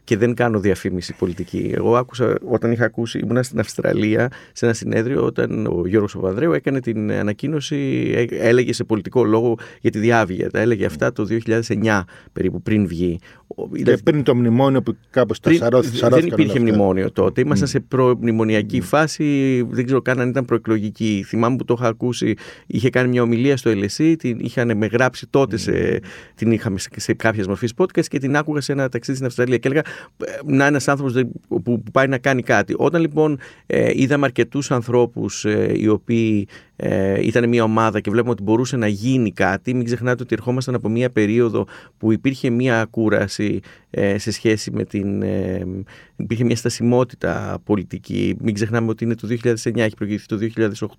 και 0.04 0.18
δεν 0.18 0.34
κάνω 0.34 0.60
διαφήμιση 0.60 1.16
πολιτική. 1.18 1.72
Εγώ 1.76 1.98
άκουσα, 1.98 2.38
όταν 2.50 2.72
είχα 2.72 2.86
ακούσει, 2.86 3.20
ήμουν 3.20 3.44
στην 3.44 3.60
Αυστραλία 3.60 4.32
σε 4.54 4.66
ένα 4.66 4.74
συνέδριο 4.74 5.24
όταν 5.24 5.66
ο 5.66 5.88
Γιώργος 5.88 6.14
Παπανδρέου 6.16 6.52
έκανε 6.52 6.80
την 6.80 7.12
ανακοίνωση, 7.12 8.12
έλεγε 8.30 8.74
σε 8.74 8.84
πολιτικό 8.84 9.24
λόγο 9.24 9.58
για 9.82 9.92
τη 9.92 10.00
διάβια. 10.00 10.50
Τα 10.50 10.60
έλεγε 10.60 10.86
αυτά 10.86 11.12
το 11.12 11.28
2009 11.46 12.02
περίπου 12.34 12.62
πριν 12.62 12.88
βγει. 12.88 13.20
Και 13.84 13.98
πριν 14.04 14.24
το 14.24 14.36
μνημόνιο 14.36 14.82
που 14.82 14.98
κάπως 15.10 15.40
τα 15.40 15.54
σαρώθηκε. 15.54 16.08
Δεν 16.10 16.26
υπήρχε 16.26 16.60
μνημόνιο 16.60 17.12
τότε. 17.12 17.42
Ήμασταν 17.42 17.68
σε 17.68 17.80
προμνημονιακή 17.80 18.82
φάση, 18.82 19.62
δεν 19.70 19.86
ξέρω 19.86 20.02
καν 20.02 20.20
αν 20.20 20.30
ήταν 20.30 20.46
προεκλογική. 20.46 21.24
Θυμάμαι 21.28 21.56
που 21.56 21.66
το 21.66 21.76
είχα 21.78 21.88
ακούσει, 21.88 22.34
είχε 22.68 22.90
κάνει 22.90 23.10
μια 23.10 23.22
ομιλία 23.22 23.58
στο 23.58 23.72
LSE, 23.72 24.16
την 24.18 24.40
είχαν 24.40 24.78
με 24.78 24.86
γράψει 24.86 25.28
τότε, 25.30 25.58
σε, 25.58 26.02
την 26.36 26.52
είχαμε 26.52 26.80
σε, 26.80 26.90
σε 26.96 27.14
κάποια 27.14 27.44
μορφή 27.48 27.68
podcast 27.78 28.06
και 28.06 28.20
την 28.20 28.36
άκουγα 28.36 28.62
σε 28.62 28.72
ένα 28.72 28.90
ταξίδι 28.90 29.16
στην 29.16 29.28
Αυστραλία 29.28 29.58
και 29.58 29.68
έλεγα 29.68 29.84
να 30.46 30.54
είναι 30.54 30.66
ένας 30.66 30.88
άνθρωπος 30.88 31.24
που 31.64 31.84
πάει 31.92 32.08
να 32.08 32.18
κάνει 32.18 32.42
κάτι. 32.42 32.74
Όταν 32.78 33.02
λοιπόν 33.02 33.40
ε, 33.66 33.92
είδαμε 33.94 34.26
αρκετούς 34.26 34.72
ανθρώπους 34.72 35.46
ε, 35.46 35.74
οι 35.76 35.88
οποίοι 35.88 36.48
ε, 36.86 37.26
ήταν 37.26 37.50
μια 37.50 37.64
ομάδα 37.64 38.00
και 38.00 38.10
βλέπουμε 38.10 38.32
ότι 38.32 38.44
μπορούσε 38.44 38.78
να 38.78 38.88
γίνει 38.88 39.32
κάτι. 39.32 39.74
Μην 39.74 39.86
ξεχνάτε 39.86 40.24
ότι 40.24 40.36
ερχόμασταν 40.36 40.76
από 40.76 40.90
μια 40.90 41.10
περίοδο 41.10 41.68
που 41.98 42.12
υπήρχε 42.12 42.50
μια 42.50 42.86
κούραση 42.90 43.60
ε, 43.90 44.18
σε 44.18 44.32
σχέση 44.32 44.72
με 44.72 44.84
την. 44.84 45.22
Ε, 45.22 45.66
υπήρχε 46.16 46.44
μια 46.44 46.56
στασιμότητα 46.56 47.62
πολιτική. 47.64 48.36
Μην 48.40 48.54
ξεχνάμε 48.54 48.90
ότι 48.90 49.04
είναι 49.04 49.16
το 49.16 49.28
2009, 49.28 49.78
έχει 49.78 49.96
προηγηθεί 49.96 50.26
το 50.26 50.38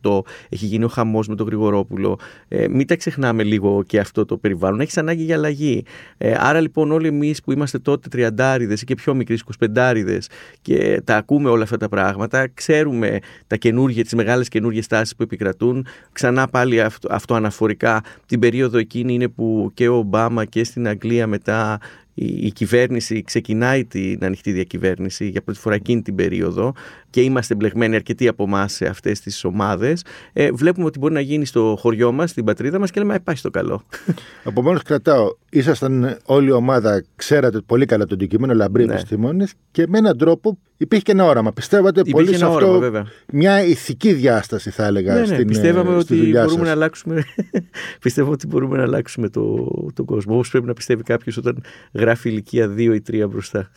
2008, 0.02 0.30
έχει 0.48 0.66
γίνει 0.66 0.84
ο 0.84 0.88
χαμός 0.88 1.28
με 1.28 1.34
τον 1.34 1.46
Γρηγορόπουλο. 1.46 2.18
Ε, 2.48 2.68
μην 2.68 2.86
τα 2.86 2.96
ξεχνάμε 2.96 3.42
λίγο 3.42 3.82
και 3.86 3.98
αυτό 3.98 4.24
το 4.24 4.36
περιβάλλον. 4.36 4.80
Έχεις 4.80 4.98
ανάγκη 4.98 5.22
για 5.22 5.36
αλλαγή. 5.36 5.84
Ε, 6.18 6.34
άρα 6.38 6.60
λοιπόν, 6.60 6.92
όλοι 6.92 7.06
εμείς 7.06 7.42
που 7.42 7.52
είμαστε 7.52 7.78
τότε 7.78 8.08
τριαντάριδες 8.08 8.82
ή 8.82 8.84
και 8.84 8.94
πιο 8.94 9.14
μικροί, 9.14 9.38
25 9.74 10.18
και 10.62 11.00
τα 11.04 11.16
ακούμε 11.16 11.50
όλα 11.50 11.62
αυτά 11.62 11.76
τα 11.76 11.88
πράγματα, 11.88 12.48
ξέρουμε 12.54 13.18
τα 13.46 13.56
καινούργια, 13.56 14.02
τις 14.02 14.14
μεγάλες 14.14 14.48
καινούργιες 14.48 14.86
τάσεις 14.86 15.16
που 15.16 15.22
επικρατούν. 15.22 15.73
Ξανά 16.12 16.48
πάλι 16.48 16.80
αυτό, 16.80 17.08
αυτό 17.10 17.34
αναφορικά 17.34 18.02
την 18.26 18.40
περίοδο 18.40 18.78
εκείνη 18.78 19.14
είναι 19.14 19.28
που 19.28 19.70
και 19.74 19.88
ο 19.88 19.94
Ομπάμα 19.96 20.44
και 20.44 20.64
στην 20.64 20.88
Αγγλία 20.88 21.26
μετά 21.26 21.78
η, 22.14 22.50
κυβέρνηση 22.52 23.22
ξεκινάει 23.22 23.84
την 23.84 24.18
ανοιχτή 24.24 24.52
διακυβέρνηση 24.52 25.28
για 25.28 25.42
πρώτη 25.42 25.58
φορά 25.58 25.74
εκείνη 25.74 26.02
την 26.02 26.14
περίοδο 26.14 26.72
και 27.10 27.20
είμαστε 27.20 27.54
μπλεγμένοι 27.54 27.94
αρκετοί 27.94 28.28
από 28.28 28.44
εμάς 28.44 28.72
σε 28.72 28.86
αυτές 28.86 29.20
τις 29.20 29.44
ομάδες. 29.44 30.04
Ε, 30.32 30.50
βλέπουμε 30.52 30.86
ότι 30.86 30.98
μπορεί 30.98 31.12
να 31.12 31.20
γίνει 31.20 31.44
στο 31.44 31.76
χωριό 31.78 32.12
μας, 32.12 32.30
στην 32.30 32.44
πατρίδα 32.44 32.78
μας 32.78 32.90
και 32.90 33.00
λέμε: 33.00 33.20
Πάει 33.20 33.36
στο 33.36 33.50
καλό. 33.50 33.82
Από 34.44 34.62
μόνο 34.62 34.78
κρατάω, 34.84 35.36
ήσασταν 35.50 36.18
όλη 36.24 36.48
η 36.48 36.52
ομάδα, 36.52 37.04
ξέρατε 37.16 37.60
πολύ 37.66 37.86
καλά 37.86 38.04
το 38.04 38.14
αντικείμενο, 38.14 38.54
λαμπροί 38.54 38.84
ναι. 38.84 38.92
επιστήμονε 38.92 39.46
και 39.70 39.86
με 39.88 39.98
έναν 39.98 40.18
τρόπο 40.18 40.58
υπήρχε 40.76 41.04
και 41.04 41.12
ένα 41.12 41.24
όραμα. 41.24 41.52
Πιστεύατε 41.52 42.00
υπήρχε 42.00 42.24
πολύ 42.24 42.36
σε 42.36 42.44
αυτό. 42.44 42.76
Όραμα, 42.76 43.06
μια 43.32 43.64
ηθική 43.64 44.12
διάσταση, 44.12 44.70
θα 44.70 44.84
έλεγα. 44.86 45.14
Ναι, 45.14 45.20
ναι, 45.20 45.26
στην, 45.26 45.46
πιστεύαμε 45.46 46.00
στη 46.00 46.14
ότι 46.14 46.30
μπορούμε 46.30 46.50
σας. 46.50 46.60
να 46.60 46.70
αλλάξουμε. 46.70 47.24
πιστεύω 48.04 48.30
ότι 48.30 48.46
μπορούμε 48.46 48.76
να 48.76 48.82
αλλάξουμε 48.82 49.28
το, 49.28 49.70
τον 49.94 50.04
κόσμο. 50.04 50.34
Όπως 50.34 50.50
πρέπει 50.50 50.66
να 50.66 50.72
πιστεύει 50.72 51.02
κάποιος 51.02 51.36
όταν 51.36 51.62
γράφει 52.04 52.28
ηλικία 52.28 52.74
2 52.76 52.78
ή 52.78 53.02
3 53.10 53.26
μπροστά. 53.28 53.70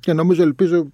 και 0.00 0.12
νομίζω, 0.12 0.42
ελπίζω, 0.42 0.86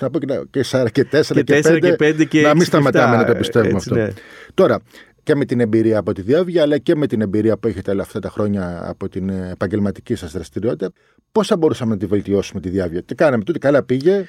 να 0.00 0.10
πω 0.10 0.18
και 0.50 0.64
4 0.70 0.86
και 0.92 1.06
4 1.10 1.78
και 1.80 1.96
5, 1.98 2.26
και 2.28 2.42
να 2.42 2.54
μην 2.54 2.64
σταματάμε 2.64 3.16
να 3.16 3.24
το 3.24 3.34
πιστεύουμε 3.34 3.76
αυτό. 3.76 3.94
Ναι. 3.94 4.08
Τώρα, 4.54 4.80
και 5.22 5.34
με 5.34 5.44
την 5.44 5.60
εμπειρία 5.60 5.98
από 5.98 6.12
τη 6.12 6.22
διάβια, 6.22 6.62
αλλά 6.62 6.78
και 6.78 6.96
με 6.96 7.06
την 7.06 7.20
εμπειρία 7.20 7.56
που 7.56 7.68
έχετε 7.68 7.90
όλα 7.90 8.02
αυτά 8.02 8.20
τα 8.20 8.28
χρόνια 8.28 8.88
από 8.88 9.08
την 9.08 9.28
επαγγελματική 9.28 10.14
σας 10.14 10.32
δραστηριότητα, 10.32 10.92
πώς 11.32 11.46
θα 11.46 11.56
μπορούσαμε 11.56 11.92
να 11.92 11.98
τη 11.98 12.06
βελτιώσουμε 12.06 12.60
τη 12.60 12.68
διάβια. 12.68 13.02
Τι 13.02 13.14
κάναμε 13.14 13.44
τότε, 13.44 13.58
καλά 13.58 13.82
πήγε. 13.82 14.24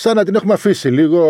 Σαν 0.00 0.16
να 0.16 0.24
την 0.24 0.34
έχουμε 0.34 0.52
αφήσει 0.52 0.88
λίγο 0.88 1.20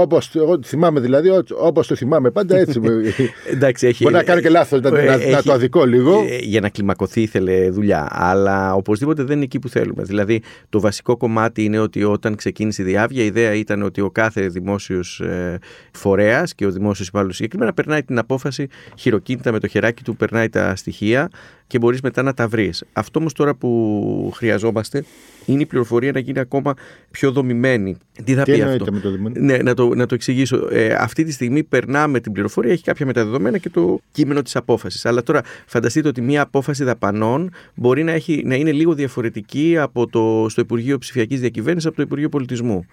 όπως 0.00 0.30
εγώ 0.34 0.58
θυμάμαι 0.64 1.00
δηλαδή, 1.00 1.30
όπως 1.58 1.86
το 1.86 1.94
θυμάμαι 1.94 2.30
πάντα 2.30 2.56
έτσι. 2.56 2.80
Εντάξει, 3.54 3.86
έχει, 3.86 4.02
Μπορεί 4.02 4.14
να 4.14 4.22
κάνει 4.22 4.40
και 4.40 4.48
λάθος, 4.48 4.80
να, 4.80 4.90
να, 5.30 5.42
το 5.42 5.52
αδικό 5.52 5.84
λίγο. 5.84 6.24
Ε, 6.28 6.36
για 6.36 6.60
να 6.60 6.68
κλιμακωθεί 6.68 7.22
ήθελε 7.22 7.70
δουλειά. 7.70 8.08
Αλλά 8.10 8.74
οπωσδήποτε 8.74 9.22
δεν 9.22 9.36
είναι 9.36 9.44
εκεί 9.44 9.58
που 9.58 9.68
θέλουμε. 9.68 10.02
Δηλαδή, 10.02 10.42
το 10.68 10.80
βασικό 10.80 11.16
κομμάτι 11.16 11.64
είναι 11.64 11.78
ότι 11.78 12.04
όταν 12.04 12.36
ξεκίνησε 12.36 12.82
η 12.82 12.84
διάβια, 12.84 13.22
η 13.22 13.26
ιδέα 13.26 13.54
ήταν 13.54 13.82
ότι 13.82 14.00
ο 14.00 14.10
κάθε 14.10 14.46
δημόσιος 14.46 15.20
ε, 15.20 15.58
φορέας 15.92 16.54
και 16.54 16.66
ο 16.66 16.70
δημόσιος 16.70 17.08
υπάλληλος 17.08 17.36
συγκεκριμένα 17.36 17.72
περνάει 17.72 18.02
την 18.02 18.18
απόφαση 18.18 18.68
χειροκίνητα 18.96 19.52
με 19.52 19.58
το 19.58 19.66
χεράκι 19.66 20.02
του, 20.02 20.16
περνάει 20.16 20.48
τα 20.48 20.76
στοιχεία 20.76 21.28
και 21.68 21.78
μπορείς 21.78 22.00
μετά 22.00 22.22
να 22.22 22.34
τα 22.34 22.48
βρεις. 22.48 22.84
Αυτό 22.92 23.18
όμως 23.18 23.32
τώρα 23.32 23.54
που 23.54 24.32
χρειαζόμαστε 24.34 25.04
είναι 25.46 25.62
η 25.62 25.66
πληροφορία 25.66 26.12
να 26.12 26.18
γίνει 26.18 26.38
ακόμα 26.38 26.74
πιο 27.10 27.32
δομημένη. 27.32 27.96
Τι 28.24 28.34
θα 28.34 28.42
πει 28.42 28.62
αυτό; 28.62 28.92
Με 28.92 29.00
το 29.00 29.40
ναι, 29.40 29.56
να 29.56 29.74
το, 29.74 29.94
να 29.94 30.06
το 30.06 30.14
εξηγήσω. 30.14 30.68
Ε, 30.70 30.94
αυτή 30.94 31.24
τη 31.24 31.32
στιγμή 31.32 31.62
περνάμε 31.62 32.20
την 32.20 32.32
πληροφορία, 32.32 32.72
έχει 32.72 32.82
κάποια 32.82 33.06
μεταδεδομένα 33.06 33.58
και 33.58 33.70
το 33.70 34.00
κείμενο 34.12 34.42
της 34.42 34.56
απόφασης. 34.56 35.06
Αλλά 35.06 35.22
τώρα 35.22 35.42
φανταστείτε 35.66 36.08
ότι 36.08 36.20
μια 36.20 36.42
απόφαση 36.42 36.84
δαπανών 36.84 37.50
μπορεί 37.74 38.02
να, 38.02 38.12
έχει, 38.12 38.42
να 38.44 38.54
είναι 38.54 38.72
λίγο 38.72 38.94
διαφορετική 38.94 39.78
από 39.78 40.06
το, 40.06 40.46
στο 40.48 40.60
Υπουργείο 40.60 40.98
Ψηφιακής 40.98 41.40
Διακυβέρνησης 41.40 41.88
από 41.88 41.96
το 41.96 42.02
Υπουργείο 42.02 42.28
Πολιτισμού 42.28 42.86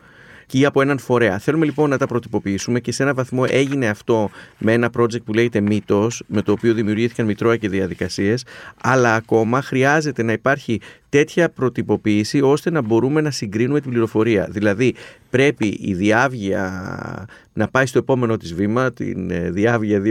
και 0.46 0.66
από 0.66 0.82
έναν 0.82 0.98
φορέα. 0.98 1.40
Θέλουμε 1.40 1.66
λοιπόν 1.66 1.90
να 1.90 1.98
τα 1.98 2.08
προτυποποιήσουμε 2.08 2.80
και 2.80 2.92
σε 2.92 3.04
ένα 3.04 3.14
βαθμό 3.14 3.44
έγινε 3.48 3.88
αυτό 3.88 4.30
με 4.58 4.74
ένα 4.74 4.90
project 4.98 5.24
που 5.24 5.34
λέγεται 5.34 5.62
Μύτος, 5.62 6.24
με 6.28 6.42
το 6.42 6.52
οποίο 6.52 6.74
δημιουργήθηκαν 6.74 7.26
μητρώα 7.26 7.58
και 7.58 7.70
διαδικασίες, 7.70 8.46
αλλά 8.82 9.16
ακόμα 9.16 9.62
χρειάζεται 9.62 10.24
να 10.24 10.32
υπάρχει 10.32 10.80
τέτοια 11.10 11.50
προτυποποίηση 11.50 12.42
ώστε 12.42 12.70
να 12.70 12.82
μπορούμε 12.82 13.22
να 13.22 13.32
συγκρίνουμε 13.32 13.82
την 13.82 13.92
πληροφορία. 13.92 14.48
Δηλαδή 14.50 14.96
πρέπει 15.36 15.78
η 15.82 15.94
διάβγεια 15.94 17.26
να 17.54 17.68
πάει 17.68 17.86
στο 17.86 17.98
επόμενο 17.98 18.38
της 18.38 18.54
βήμα, 18.54 18.94
την 18.94 19.32
ε, 19.32 19.50
διάβγεια 19.52 20.02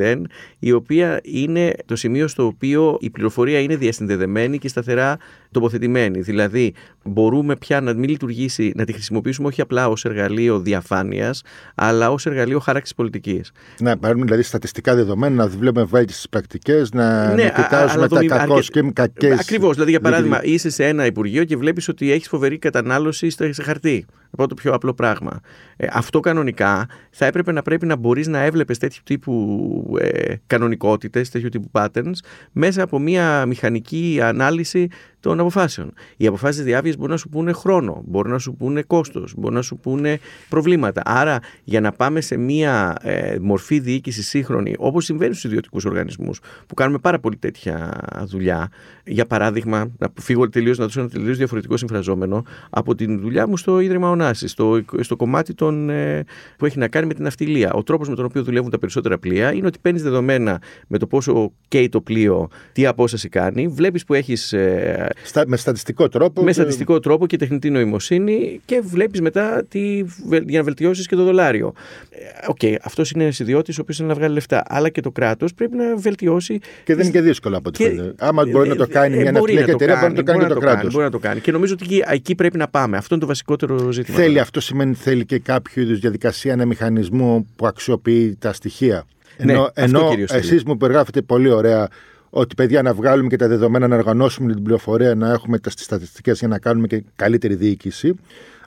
2,0, 0.00 0.22
η 0.58 0.72
οποία 0.72 1.20
είναι 1.22 1.74
το 1.84 1.96
σημείο 1.96 2.28
στο 2.28 2.46
οποίο 2.46 2.96
η 3.00 3.10
πληροφορία 3.10 3.60
είναι 3.60 3.76
διασυνδεδεμένη 3.76 4.58
και 4.58 4.68
σταθερά 4.68 5.16
τοποθετημένη. 5.50 6.20
Δηλαδή 6.20 6.74
μπορούμε 7.04 7.56
πια 7.56 7.80
να 7.80 7.94
μην 7.94 8.08
λειτουργήσει, 8.10 8.72
να 8.76 8.84
τη 8.84 8.92
χρησιμοποιήσουμε 8.92 9.48
όχι 9.48 9.60
απλά 9.60 9.88
ως 9.88 10.04
εργαλείο 10.04 10.58
διαφάνειας, 10.58 11.42
αλλά 11.74 12.10
ως 12.10 12.26
εργαλείο 12.26 12.58
χάραξης 12.58 12.94
πολιτικής. 12.94 13.52
Να 13.80 13.98
πάρουμε 13.98 14.24
δηλαδή 14.24 14.42
στατιστικά 14.42 14.94
δεδομένα, 14.94 15.34
να 15.34 15.48
βλέπουμε 15.48 15.84
βέλτιστες 15.84 16.28
πρακτικές, 16.30 16.90
να, 16.92 17.34
ναι, 17.34 17.42
να 17.42 17.50
κοιτάζουμε 17.50 18.08
τα 18.08 18.24
κακός 18.24 18.68
αρκε... 18.68 18.80
και 18.80 18.90
κακές... 18.92 19.38
Ακριβώς, 19.38 19.74
δηλαδή 19.74 19.90
για 19.90 20.00
παράδειγμα 20.00 20.44
είσαι 20.44 20.70
σε 20.70 20.86
ένα 20.86 21.06
υπουργείο 21.06 21.44
και 21.44 21.56
βλέπεις 21.56 21.88
ότι 21.88 22.12
έχεις 22.12 22.28
φοβερή 22.28 22.58
κατανάλωση 22.58 23.30
σε 23.30 23.62
χαρτί. 23.62 24.06
Από 24.36 24.48
το 24.48 24.54
πιο 24.54 24.72
απλό 24.72 24.94
πράγμα. 24.94 25.40
Ε, 25.76 25.86
αυτό 25.90 26.20
κανονικά 26.20 26.88
θα 27.10 27.26
έπρεπε 27.26 27.52
να 27.52 27.62
πρέπει 27.62 27.86
να 27.86 27.96
μπορείς 27.96 28.26
να 28.26 28.38
έβλεπες 28.38 28.78
τέτοιου 28.78 29.00
τύπου 29.04 29.96
ε, 30.00 30.34
κανονικότητες, 30.46 31.30
τέτοιου 31.30 31.48
τύπου 31.48 31.70
patterns 31.72 32.18
μέσα 32.52 32.82
από 32.82 32.98
μια 32.98 33.46
μηχανική 33.46 34.18
ανάλυση 34.22 34.88
των 35.24 35.40
αποφάσεων. 35.40 35.92
Οι 36.16 36.26
αποφάσεις 36.26 36.64
διάβια 36.64 36.92
μπορούν 36.96 37.10
να 37.10 37.16
σου 37.16 37.28
πούνε 37.28 37.52
χρόνο, 37.52 38.02
μπορούν 38.06 38.32
να 38.32 38.38
σου 38.38 38.54
πούνε 38.54 38.82
κόστος, 38.82 39.34
μπορούν 39.36 39.56
να 39.56 39.62
σου 39.62 39.76
πούνε 39.76 40.18
προβλήματα. 40.48 41.02
Άρα, 41.04 41.38
για 41.64 41.80
να 41.80 41.92
πάμε 41.92 42.20
σε 42.20 42.36
μία 42.36 42.96
ε, 43.02 43.36
μορφή 43.40 43.78
διοίκηση 43.78 44.22
σύγχρονη, 44.22 44.74
όπως 44.78 45.04
συμβαίνει 45.04 45.32
στους 45.32 45.44
ιδιωτικούς 45.44 45.84
οργανισμούς, 45.84 46.40
που 46.66 46.74
κάνουμε 46.74 46.98
πάρα 46.98 47.18
πολύ 47.18 47.36
τέτοια 47.36 48.00
δουλειά, 48.24 48.68
για 49.04 49.26
παράδειγμα, 49.26 49.90
να 49.98 50.08
φύγω 50.20 50.48
τελείως, 50.48 50.78
να 50.78 50.84
δώσω 50.84 51.00
ένα 51.00 51.08
τελείως 51.08 51.36
διαφορετικό 51.36 51.76
συμφραζόμενο 51.76 52.44
από 52.70 52.94
την 52.94 53.20
δουλειά 53.20 53.48
μου 53.48 53.56
στο 53.56 53.80
Ίδρυμα 53.80 54.10
Ωνάση, 54.10 54.48
στο, 54.48 54.80
στο 55.00 55.16
κομμάτι 55.16 55.54
των, 55.54 55.90
ε, 55.90 56.24
που 56.58 56.66
έχει 56.66 56.78
να 56.78 56.88
κάνει 56.88 57.06
με 57.06 57.14
την 57.14 57.26
αυτιλία. 57.26 57.72
Ο 57.72 57.82
τρόπος 57.82 58.08
με 58.08 58.14
τον 58.14 58.24
οποίο 58.24 58.42
δουλεύουν 58.42 58.70
τα 58.70 58.78
περισσότερα 58.78 59.18
πλοία 59.18 59.52
είναι 59.52 59.66
ότι 59.66 59.78
παίρνεις 59.78 60.02
δεδομένα 60.02 60.60
με 60.86 60.98
το 60.98 61.06
πόσο 61.06 61.52
καίει 61.68 61.88
το 61.88 62.00
πλοίο, 62.00 62.48
τι 62.72 62.86
απόσταση 62.86 63.28
κάνει, 63.28 63.68
βλέπεις 63.68 64.04
που 64.04 64.14
έχεις 64.14 64.52
ε, 64.52 65.08
στα, 65.22 65.44
με 65.46 65.56
στατιστικό 65.56 66.08
τρόπο. 66.08 66.40
Με 66.40 66.46
και... 66.46 66.52
στατιστικό 66.52 67.00
τρόπο 67.00 67.26
και 67.26 67.36
τεχνητή 67.36 67.70
νοημοσύνη 67.70 68.60
και 68.64 68.80
βλέπεις 68.84 69.20
μετά 69.20 69.64
τι, 69.68 70.04
για 70.46 70.58
να 70.58 70.62
βελτιώσεις 70.62 71.06
και 71.06 71.16
το 71.16 71.24
δολάριο. 71.24 71.72
Ε, 72.10 72.46
OK, 72.48 72.56
okay, 72.60 72.74
αυτός 72.82 73.10
είναι 73.10 73.22
ένας 73.22 73.38
ιδιώτης 73.38 73.78
ο 73.78 73.80
οποίος 73.80 73.96
θέλει 73.96 74.08
να 74.08 74.14
βγάλει 74.14 74.34
λεφτά. 74.34 74.62
Αλλά 74.66 74.88
και 74.88 75.00
το 75.00 75.10
κράτος 75.10 75.54
πρέπει 75.54 75.76
να 75.76 75.96
βελτιώσει. 75.96 76.58
Και 76.84 76.94
δεν 76.94 77.04
είναι 77.04 77.12
και 77.12 77.20
δύσκολο 77.20 77.56
από 77.56 77.68
ό,τι 77.68 77.82
φαίνεται. 77.82 78.14
Άμα 78.18 78.46
μπορεί 78.46 78.68
να 78.68 78.76
το 78.76 78.86
κάνει 78.86 79.16
ε, 79.16 79.20
μια 79.20 79.32
ναυτιλιακή 79.32 79.70
εταιρεία, 79.70 79.96
μπορεί 80.00 80.12
να 80.12 80.16
το 80.16 80.22
κάνει 80.22 80.46
και 80.46 80.54
το 80.54 80.60
κράτος. 80.60 80.92
Μπορεί 80.92 81.04
να 81.04 81.10
το 81.10 81.18
κάνει. 81.18 81.40
Και 81.40 81.52
νομίζω 81.52 81.74
ότι 81.82 82.02
εκεί 82.06 82.34
πρέπει 82.34 82.58
να 82.58 82.68
πάμε. 82.68 82.96
Αυτό 82.96 83.14
είναι 83.14 83.22
το 83.22 83.28
βασικότερο 83.28 83.92
ζήτημα. 83.92 84.16
Θέλει, 84.16 84.38
αυτό 84.38 84.60
σημαίνει 84.60 84.94
θέλει 84.94 85.24
και 85.24 85.38
κάποιο 85.38 85.82
είδους 85.82 85.98
διαδικασία, 85.98 86.52
ένα 86.52 86.64
μηχανισμό 86.64 87.46
που 87.56 87.66
αξιοποιεί 87.66 88.36
τα 88.38 88.52
στοιχεία. 88.52 89.04
Ναι, 89.38 89.52
ενώ, 89.52 89.70
ενώ 89.74 90.10
εσείς 90.28 90.64
μου 90.64 90.76
περιγράφετε 90.76 91.22
πολύ 91.22 91.50
ωραία 91.50 91.88
ότι 92.36 92.54
παιδιά 92.54 92.82
να 92.82 92.94
βγάλουμε 92.94 93.28
και 93.28 93.36
τα 93.36 93.48
δεδομένα, 93.48 93.88
να 93.88 93.96
οργανώσουμε 93.96 94.52
την 94.52 94.62
πληροφορία, 94.62 95.14
να 95.14 95.30
έχουμε 95.30 95.58
τις 95.58 95.70
στατιστικές 95.70 96.38
για 96.38 96.48
να 96.48 96.58
κάνουμε 96.58 96.86
και 96.86 97.04
καλύτερη 97.16 97.54
διοίκηση. 97.54 98.14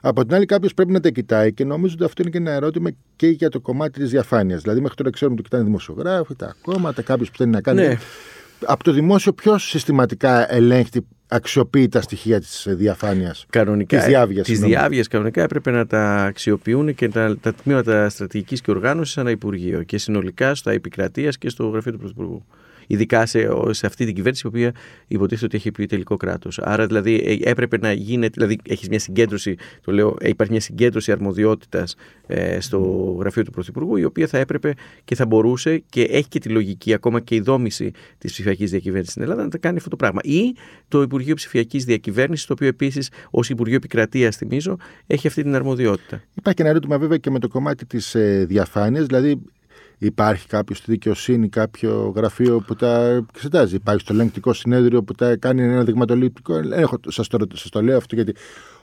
Από 0.00 0.24
την 0.24 0.34
άλλη, 0.34 0.46
κάποιος 0.46 0.74
πρέπει 0.74 0.92
να 0.92 1.00
τα 1.00 1.10
κοιτάει 1.10 1.52
και 1.52 1.64
νομίζω 1.64 1.94
ότι 1.94 2.04
αυτό 2.04 2.22
είναι 2.22 2.30
και 2.30 2.38
ένα 2.38 2.50
ερώτημα 2.50 2.90
και 3.16 3.28
για 3.28 3.48
το 3.48 3.60
κομμάτι 3.60 4.00
της 4.00 4.10
διαφάνειας. 4.10 4.62
Δηλαδή, 4.62 4.80
μέχρι 4.80 4.96
τώρα 4.96 5.10
ξέρουμε 5.10 5.36
ότι 5.38 5.48
κοιτάνε 5.48 5.64
δημοσιογράφοι, 5.64 6.34
τα 6.36 6.56
κόμματα, 6.62 7.02
κάποιος 7.02 7.30
που 7.30 7.36
θέλει 7.36 7.50
να 7.50 7.60
κάνει. 7.60 7.80
Ναι. 7.80 7.98
Από 8.64 8.84
το 8.84 8.92
δημόσιο, 8.92 9.32
ποιος 9.32 9.68
συστηματικά 9.68 10.54
ελέγχει 10.54 11.06
αξιοποιεί 11.28 11.88
τα 11.88 12.00
στοιχεία 12.00 12.40
της 12.40 12.66
διαφάνειας, 12.68 13.46
κανονικά, 13.50 13.96
της 13.96 14.06
διάβγειας. 14.06 14.46
Τις 14.46 14.60
διάβγειες 14.60 15.08
κανονικά 15.08 15.42
έπρεπε 15.42 15.70
να 15.70 15.86
τα 15.86 16.14
αξιοποιούν 16.14 16.94
και 16.94 17.08
τα, 17.08 17.36
τα 17.40 17.54
τμήματα 17.54 18.08
στρατηγικής 18.08 18.60
και 18.60 18.70
οργάνωσης 18.70 19.16
ένα 19.16 19.30
Υπουργείο 19.30 19.82
και 19.82 19.98
συνολικά 19.98 20.54
στα 20.54 20.72
επικρατείας 20.72 21.38
και 21.38 21.48
στο 21.48 21.68
γραφείο 21.68 21.92
του 21.92 21.98
Πρωθυπουργού 21.98 22.44
ειδικά 22.88 23.26
σε, 23.26 23.48
σε 23.70 23.86
αυτή 23.86 24.04
την 24.04 24.14
κυβέρνηση, 24.14 24.42
η 24.44 24.48
οποία 24.48 24.72
υποτίθεται 25.06 25.46
ότι 25.46 25.56
έχει 25.56 25.70
πει 25.70 25.86
τελικό 25.86 26.16
κράτος. 26.16 26.58
Άρα 26.58 26.86
δηλαδή 26.86 27.14
ε, 27.24 27.50
έπρεπε 27.50 27.78
να 27.78 27.92
γίνεται, 27.92 28.32
δηλαδή 28.34 28.58
έχεις 28.68 28.88
μια 28.88 28.98
συγκέντρωση, 28.98 29.56
το 29.84 29.92
λέω, 29.92 30.16
ε, 30.20 30.28
υπάρχει 30.28 30.52
μια 30.52 30.60
συγκέντρωση 30.60 31.12
αρμοδιότητας 31.12 31.96
ε, 32.26 32.60
στο 32.60 32.78
γραφείο 33.20 33.42
του 33.42 33.50
Πρωθυπουργού, 33.50 33.96
η 33.96 34.04
οποία 34.04 34.26
θα 34.26 34.38
έπρεπε 34.38 34.74
και 35.04 35.14
θα 35.14 35.26
μπορούσε 35.26 35.82
και 35.88 36.02
έχει 36.02 36.28
και 36.28 36.38
τη 36.38 36.48
λογική, 36.48 36.94
ακόμα 36.94 37.20
και 37.20 37.34
η 37.34 37.40
δόμηση 37.40 37.90
της 38.18 38.32
ψηφιακής 38.32 38.70
διακυβέρνησης 38.70 39.12
στην 39.12 39.22
Ελλάδα, 39.22 39.42
να 39.42 39.48
τα 39.48 39.58
κάνει 39.58 39.76
αυτό 39.76 39.88
το 39.88 39.96
πράγμα. 39.96 40.20
Ή 40.24 40.54
το 40.88 41.02
Υπουργείο 41.02 41.34
Ψηφιακής 41.34 41.84
Διακυβέρνησης, 41.84 42.46
το 42.46 42.52
οποίο 42.52 42.68
επίσης 42.68 43.10
ως 43.30 43.50
Υπουργείο 43.50 43.76
Επικρατείας, 43.76 44.36
θυμίζω, 44.36 44.76
έχει 45.06 45.26
αυτή 45.26 45.42
την 45.42 45.54
αρμοδιότητα. 45.54 46.22
Υπάρχει 46.34 46.60
ένα 46.60 46.70
ερώτημα 46.70 46.98
βέβαια 46.98 47.16
και 47.16 47.30
με 47.30 47.38
το 47.38 47.48
κομμάτι 47.48 47.86
της 47.86 48.14
ε, 48.14 48.44
διαφάνειας, 48.48 49.06
δηλαδή 49.06 49.40
Υπάρχει 49.98 50.46
κάποιο 50.46 50.74
στη 50.74 50.90
δικαιοσύνη, 50.90 51.48
κάποιο 51.48 52.12
γραφείο 52.16 52.60
που 52.66 52.74
τα 52.74 53.24
εξετάζει. 53.34 53.74
Υπάρχει 53.74 54.00
στο 54.00 54.12
ελεγκτικό 54.12 54.52
συνέδριο 54.52 55.02
που 55.02 55.12
τα 55.12 55.36
κάνει 55.36 55.62
ένα 55.62 55.84
δειγματοληπτικό 55.84 56.56
έλεγχο. 56.56 56.96
Σας 57.08 57.26
το, 57.26 57.46
σας 57.52 57.70
το 57.70 57.82
λέω 57.82 57.96
αυτό 57.96 58.14
γιατί 58.14 58.34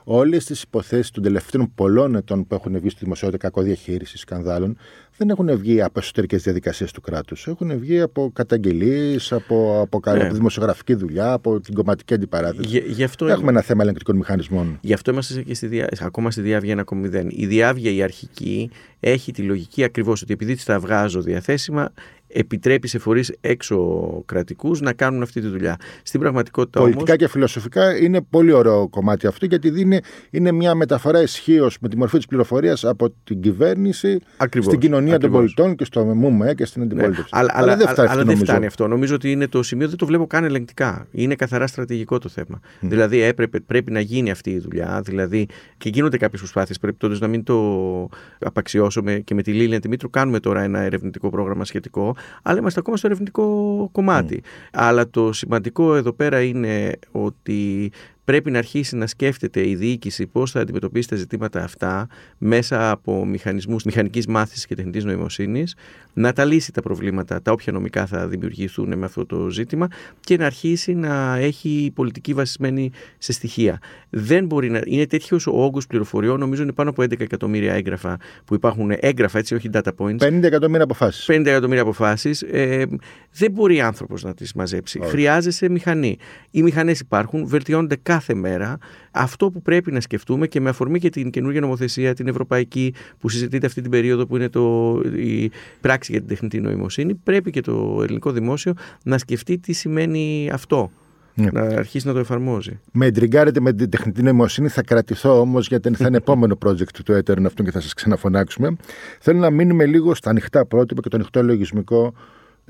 όλες 0.04 0.44
τις 0.44 0.62
υποθέσεις 0.62 1.10
των 1.10 1.22
τελευταίων 1.22 1.72
πολλών 1.74 2.14
ετών 2.14 2.46
που 2.46 2.54
έχουν 2.54 2.78
βγει 2.80 2.88
στη 2.88 3.00
δημοσιότητα 3.02 3.38
κακοδιαχείρισης 3.38 4.20
σκανδάλων 4.20 4.76
δεν 5.16 5.30
έχουν 5.30 5.58
βγει 5.58 5.82
από 5.82 5.98
εσωτερικές 5.98 6.42
διαδικασίες 6.42 6.92
του 6.92 7.00
κράτους. 7.00 7.46
Έχουν 7.46 7.78
βγει 7.78 8.00
από 8.00 8.30
καταγγελίες, 8.32 9.32
από, 9.32 9.80
από, 9.80 10.00
ναι. 10.10 10.28
δημοσιογραφική 10.28 10.94
δουλειά, 10.94 11.32
από 11.32 11.60
την 11.60 11.74
κομματική 11.74 12.14
αντιπαράθεση. 12.14 12.82
Γι, 12.86 13.04
αυτό 13.04 13.26
Έχουμε 13.26 13.50
ένα 13.50 13.60
θέμα 13.60 13.82
ελεγκτικών 13.82 14.16
μηχανισμών. 14.16 14.78
Γι' 14.80 14.92
αυτό 14.92 15.10
είμαστε 15.10 15.42
και 15.42 15.54
στη 15.54 15.66
διά, 15.66 15.88
ακόμα 16.00 16.30
στη 16.30 16.40
διάβγεια 16.40 16.84
1,0. 16.90 17.26
Η 17.28 17.46
διάβγεια 17.46 17.90
η 17.90 18.02
αρχική 18.02 18.70
έχει 19.00 19.32
τη 19.32 19.42
λογική 19.42 19.84
ακριβώς 19.84 20.22
ότι 20.22 20.32
επειδή 20.32 20.54
της 20.54 20.64
τα 20.64 20.78
βγάζω 20.78 21.20
διαθέσιμα, 21.20 21.92
επιτρέπει 22.28 22.88
σε 22.88 22.98
φορείς 22.98 23.32
έξω 23.40 24.22
κρατικούς 24.26 24.80
να 24.80 24.92
κάνουν 24.92 25.22
αυτή 25.22 25.40
τη 25.40 25.46
δουλειά. 25.46 25.76
Στην 26.02 26.20
πραγματικότητα 26.20 26.80
Πολιτικά 26.80 27.04
όμως... 27.04 27.16
και 27.16 27.28
φιλοσοφικά 27.28 27.96
είναι 27.96 28.20
πολύ 28.30 28.52
ωραίο 28.52 28.88
κομμάτι 28.88 29.26
αυτό, 29.26 29.46
γιατί 29.46 29.70
δίνει, 29.70 30.00
είναι 30.30 30.52
μια 30.52 30.74
μεταφορά 30.74 31.22
ισχύως 31.22 31.78
με 31.80 31.88
τη 31.88 31.96
μορφή 31.96 32.16
της 32.16 32.26
πληροφορίας 32.26 32.84
από 32.84 33.12
την 33.24 33.40
κυβέρνηση 33.40 34.18
Ακριβώς. 34.36 34.68
στην 34.68 34.80
κοινωνία 34.80 35.14
Ακριβώς. 35.14 35.36
των 35.36 35.44
πολιτών 35.44 35.76
και 35.76 35.84
στο 35.84 36.04
ΜΜΕ 36.04 36.54
και 36.54 36.64
στην 36.64 36.80
ναι. 36.80 36.86
αντιπολίτευση. 36.86 37.34
Ναι. 37.34 37.40
Αλλά, 37.40 37.52
αλλά, 37.54 37.76
δεν 37.76 37.88
φτάνει, 37.88 38.08
αλλά 38.08 38.24
δεν 38.24 38.36
φτάνει 38.36 38.66
αυτό. 38.66 38.86
Νομίζω 38.86 39.14
ότι 39.14 39.30
είναι 39.30 39.48
το 39.48 39.62
σημείο, 39.62 39.88
δεν 39.88 39.96
το 39.96 40.06
βλέπω 40.06 40.26
καν 40.26 40.44
ελεγκτικά. 40.44 41.06
Είναι 41.10 41.34
καθαρά 41.34 41.66
στρατηγικό 41.66 42.18
το 42.18 42.28
θέμα. 42.28 42.60
Mm. 42.62 42.68
Δηλαδή 42.80 43.20
έπρεπε, 43.20 43.60
πρέπει 43.60 43.92
να 43.92 44.00
γίνει 44.00 44.30
αυτή 44.30 44.50
η 44.50 44.58
δουλειά. 44.58 45.00
Δηλαδή, 45.04 45.46
και 45.78 45.88
γίνονται 45.88 46.16
κάποιες 46.16 46.40
προσπάθειες. 46.40 46.78
Πρέπει 46.78 46.96
τότε 46.96 47.16
να 47.20 47.28
μην 47.28 47.42
το 47.42 48.08
απαξιώσουμε 48.38 49.14
και 49.14 49.34
με 49.34 49.42
τη 49.42 49.52
Λίλια 49.52 49.78
Δημήτρου 49.78 50.10
κάνουμε 50.10 50.40
τώρα 50.40 50.62
ένα 50.62 50.80
ερευνητικό 50.80 51.30
πρόγραμμα 51.30 51.64
σχετικό 51.64 52.15
αλλά 52.42 52.58
είμαστε 52.58 52.80
ακόμα 52.80 52.96
στο 52.96 53.06
ερευνητικό 53.06 53.88
κομμάτι. 53.92 54.42
Αλλά 54.72 55.10
το 55.10 55.32
σημαντικό 55.32 55.94
εδώ 55.94 56.12
πέρα 56.12 56.42
είναι 56.42 56.98
ότι 57.12 57.90
πρέπει 58.26 58.50
να 58.50 58.58
αρχίσει 58.58 58.96
να 58.96 59.06
σκέφτεται 59.06 59.68
η 59.68 59.74
διοίκηση 59.74 60.26
πώς 60.26 60.50
θα 60.50 60.60
αντιμετωπίσει 60.60 61.08
τα 61.08 61.16
ζητήματα 61.16 61.64
αυτά 61.64 62.06
μέσα 62.38 62.90
από 62.90 63.26
μηχανισμούς 63.26 63.84
μηχανικής 63.84 64.26
μάθησης 64.26 64.66
και 64.66 64.74
τεχνητής 64.74 65.04
νοημοσύνης, 65.04 65.74
να 66.12 66.32
τα 66.32 66.44
λύσει 66.44 66.72
τα 66.72 66.82
προβλήματα, 66.82 67.42
τα 67.42 67.52
όποια 67.52 67.72
νομικά 67.72 68.06
θα 68.06 68.28
δημιουργηθούν 68.28 68.98
με 68.98 69.04
αυτό 69.04 69.26
το 69.26 69.48
ζήτημα 69.48 69.88
και 70.20 70.36
να 70.36 70.46
αρχίσει 70.46 70.94
να 70.94 71.36
έχει 71.36 71.90
πολιτική 71.94 72.34
βασισμένη 72.34 72.90
σε 73.18 73.32
στοιχεία. 73.32 73.78
Δεν 74.10 74.46
μπορεί 74.46 74.70
να. 74.70 74.80
Είναι 74.84 75.06
τέτοιος 75.06 75.46
ο 75.46 75.64
όγκος 75.64 75.86
πληροφοριών, 75.86 76.38
νομίζω 76.38 76.62
είναι 76.62 76.72
πάνω 76.72 76.90
από 76.90 77.02
11 77.02 77.20
εκατομμύρια 77.20 77.74
έγγραφα 77.74 78.16
που 78.44 78.54
υπάρχουν 78.54 78.90
έγγραφα, 79.00 79.38
έτσι, 79.38 79.54
όχι 79.54 79.70
data 79.72 79.90
points. 79.98 80.18
50 80.18 80.42
εκατομμύρια 80.42 80.84
αποφάσεις. 80.84 81.26
50 81.28 81.46
εκατομμύρια 81.46 81.82
αποφάσεις. 81.82 82.42
Ε, 82.42 82.86
δεν 83.32 83.50
μπορεί 83.50 83.80
άνθρωπος 83.80 84.22
να 84.22 84.34
τις 84.34 84.52
μαζέψει. 84.52 84.98
Όχι. 85.00 85.10
Χρειάζεσαι 85.10 85.68
μηχανή. 85.68 86.16
Οι 86.50 86.62
μηχανές 86.62 87.00
υπάρχουν, 87.00 87.46
βελτιώνονται 87.46 87.96
κάθε 88.02 88.15
μέρα. 88.34 88.78
Αυτό 89.10 89.50
που 89.50 89.62
πρέπει 89.62 89.92
να 89.92 90.00
σκεφτούμε 90.00 90.46
και 90.46 90.60
με 90.60 90.68
αφορμή 90.68 90.98
και 90.98 91.10
την 91.10 91.30
καινούργια 91.30 91.60
νομοθεσία, 91.60 92.14
την 92.14 92.28
ευρωπαϊκή, 92.28 92.94
που 93.18 93.28
συζητείται 93.28 93.66
αυτή 93.66 93.80
την 93.82 93.90
περίοδο 93.90 94.26
που 94.26 94.36
είναι 94.36 94.48
το, 94.48 94.94
η 95.16 95.50
πράξη 95.80 96.10
για 96.12 96.20
την 96.20 96.28
τεχνητή 96.28 96.60
νοημοσύνη, 96.60 97.14
πρέπει 97.14 97.50
και 97.50 97.60
το 97.60 98.00
ελληνικό 98.02 98.32
δημόσιο 98.32 98.72
να 99.04 99.18
σκεφτεί 99.18 99.58
τι 99.58 99.72
σημαίνει 99.72 100.50
αυτό. 100.52 100.90
Ναι. 101.38 101.48
Να 101.52 101.60
αρχίσει 101.60 102.06
να 102.06 102.12
το 102.12 102.18
εφαρμόζει. 102.18 102.80
Με 102.92 103.06
εντριγκάρετε 103.06 103.60
με 103.60 103.72
την 103.72 103.90
τεχνητή 103.90 104.22
νοημοσύνη. 104.22 104.68
Θα 104.68 104.82
κρατηθώ 104.82 105.40
όμως 105.40 105.68
γιατί 105.68 105.94
θα 105.94 106.06
είναι 106.06 106.16
επόμενο 106.26 106.58
project 106.64 106.92
του 107.04 107.12
Έτερν 107.12 107.46
αυτό 107.46 107.62
και 107.62 107.70
θα 107.70 107.80
σας 107.80 107.94
ξαναφωνάξουμε. 107.94 108.76
Θέλω 109.20 109.38
να 109.38 109.50
μείνουμε 109.50 109.86
λίγο 109.86 110.14
στα 110.14 110.30
ανοιχτά 110.30 110.66
πρότυπα 110.66 111.00
και 111.00 111.08
το 111.08 111.16
ανοιχτό 111.16 111.42
λογισμικό 111.42 112.14